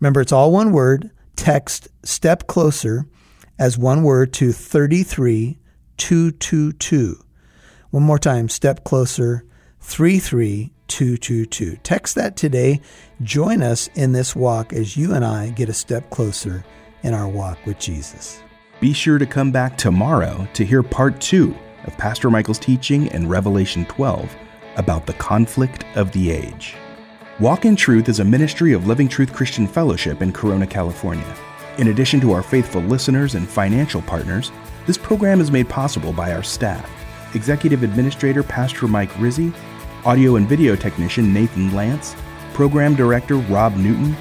Remember, 0.00 0.20
it's 0.20 0.32
all 0.32 0.52
one 0.52 0.72
word. 0.72 1.10
Text 1.36 1.88
step 2.02 2.46
closer 2.46 3.06
as 3.58 3.78
one 3.78 4.02
word 4.02 4.32
to 4.34 4.52
33222. 4.52 7.24
One 7.90 8.02
more 8.02 8.18
time, 8.18 8.48
step 8.48 8.84
closer 8.84 9.44
33222. 9.80 11.76
Text 11.82 12.14
that 12.14 12.36
today. 12.36 12.80
Join 13.22 13.62
us 13.62 13.88
in 13.94 14.12
this 14.12 14.36
walk 14.36 14.72
as 14.72 14.96
you 14.96 15.12
and 15.12 15.22
I 15.24 15.50
get 15.50 15.68
a 15.68 15.74
step 15.74 16.08
closer 16.10 16.64
in 17.02 17.14
our 17.14 17.28
walk 17.28 17.58
with 17.66 17.78
Jesus. 17.78 18.42
Be 18.80 18.92
sure 18.94 19.18
to 19.18 19.26
come 19.26 19.52
back 19.52 19.76
tomorrow 19.76 20.48
to 20.54 20.64
hear 20.64 20.82
part 20.82 21.20
two 21.20 21.54
of 21.84 21.98
Pastor 21.98 22.30
Michael's 22.30 22.58
teaching 22.58 23.08
in 23.08 23.28
Revelation 23.28 23.84
12 23.86 24.34
about 24.76 25.06
the 25.06 25.12
conflict 25.14 25.84
of 25.96 26.12
the 26.12 26.30
age. 26.30 26.76
Walk 27.40 27.64
in 27.64 27.74
Truth 27.74 28.10
is 28.10 28.20
a 28.20 28.24
ministry 28.24 28.74
of 28.74 28.86
Living 28.86 29.08
Truth 29.08 29.32
Christian 29.32 29.66
Fellowship 29.66 30.20
in 30.20 30.30
Corona, 30.30 30.66
California. 30.66 31.34
In 31.78 31.88
addition 31.88 32.20
to 32.20 32.32
our 32.32 32.42
faithful 32.42 32.82
listeners 32.82 33.34
and 33.34 33.48
financial 33.48 34.02
partners, 34.02 34.52
this 34.86 34.98
program 34.98 35.40
is 35.40 35.50
made 35.50 35.66
possible 35.66 36.12
by 36.12 36.34
our 36.34 36.42
staff 36.42 36.86
Executive 37.34 37.82
Administrator 37.82 38.42
Pastor 38.42 38.86
Mike 38.86 39.18
Rizzi, 39.18 39.54
Audio 40.04 40.36
and 40.36 40.46
Video 40.46 40.76
Technician 40.76 41.32
Nathan 41.32 41.74
Lance, 41.74 42.14
Program 42.52 42.94
Director 42.94 43.36
Rob 43.36 43.74
Newton, 43.74 44.14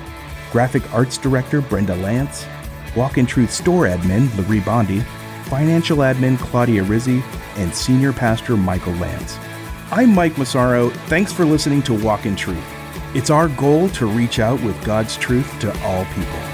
Graphic 0.53 0.89
Arts 0.93 1.17
Director 1.17 1.59
Brenda 1.59 1.97
Lance, 1.97 2.45
Walk 2.95 3.17
in 3.17 3.25
Truth 3.25 3.51
Store 3.51 3.83
Admin 3.83 4.33
Larry 4.37 4.61
Bondi, 4.61 5.01
Financial 5.49 5.97
Admin 5.97 6.39
Claudia 6.39 6.83
Rizzi, 6.83 7.21
and 7.57 7.75
Senior 7.75 8.13
Pastor 8.13 8.55
Michael 8.55 8.93
Lance. 8.93 9.37
I'm 9.91 10.15
Mike 10.15 10.37
Massaro. 10.37 10.89
Thanks 11.07 11.33
for 11.33 11.43
listening 11.43 11.81
to 11.81 11.93
Walk 11.93 12.25
in 12.25 12.37
Truth. 12.37 12.78
It's 13.15 13.31
our 13.31 13.47
goal 13.47 13.89
to 13.89 14.05
reach 14.05 14.37
out 14.37 14.61
with 14.61 14.85
God's 14.85 15.17
truth 15.17 15.59
to 15.61 15.71
all 15.83 16.05
people. 16.13 16.48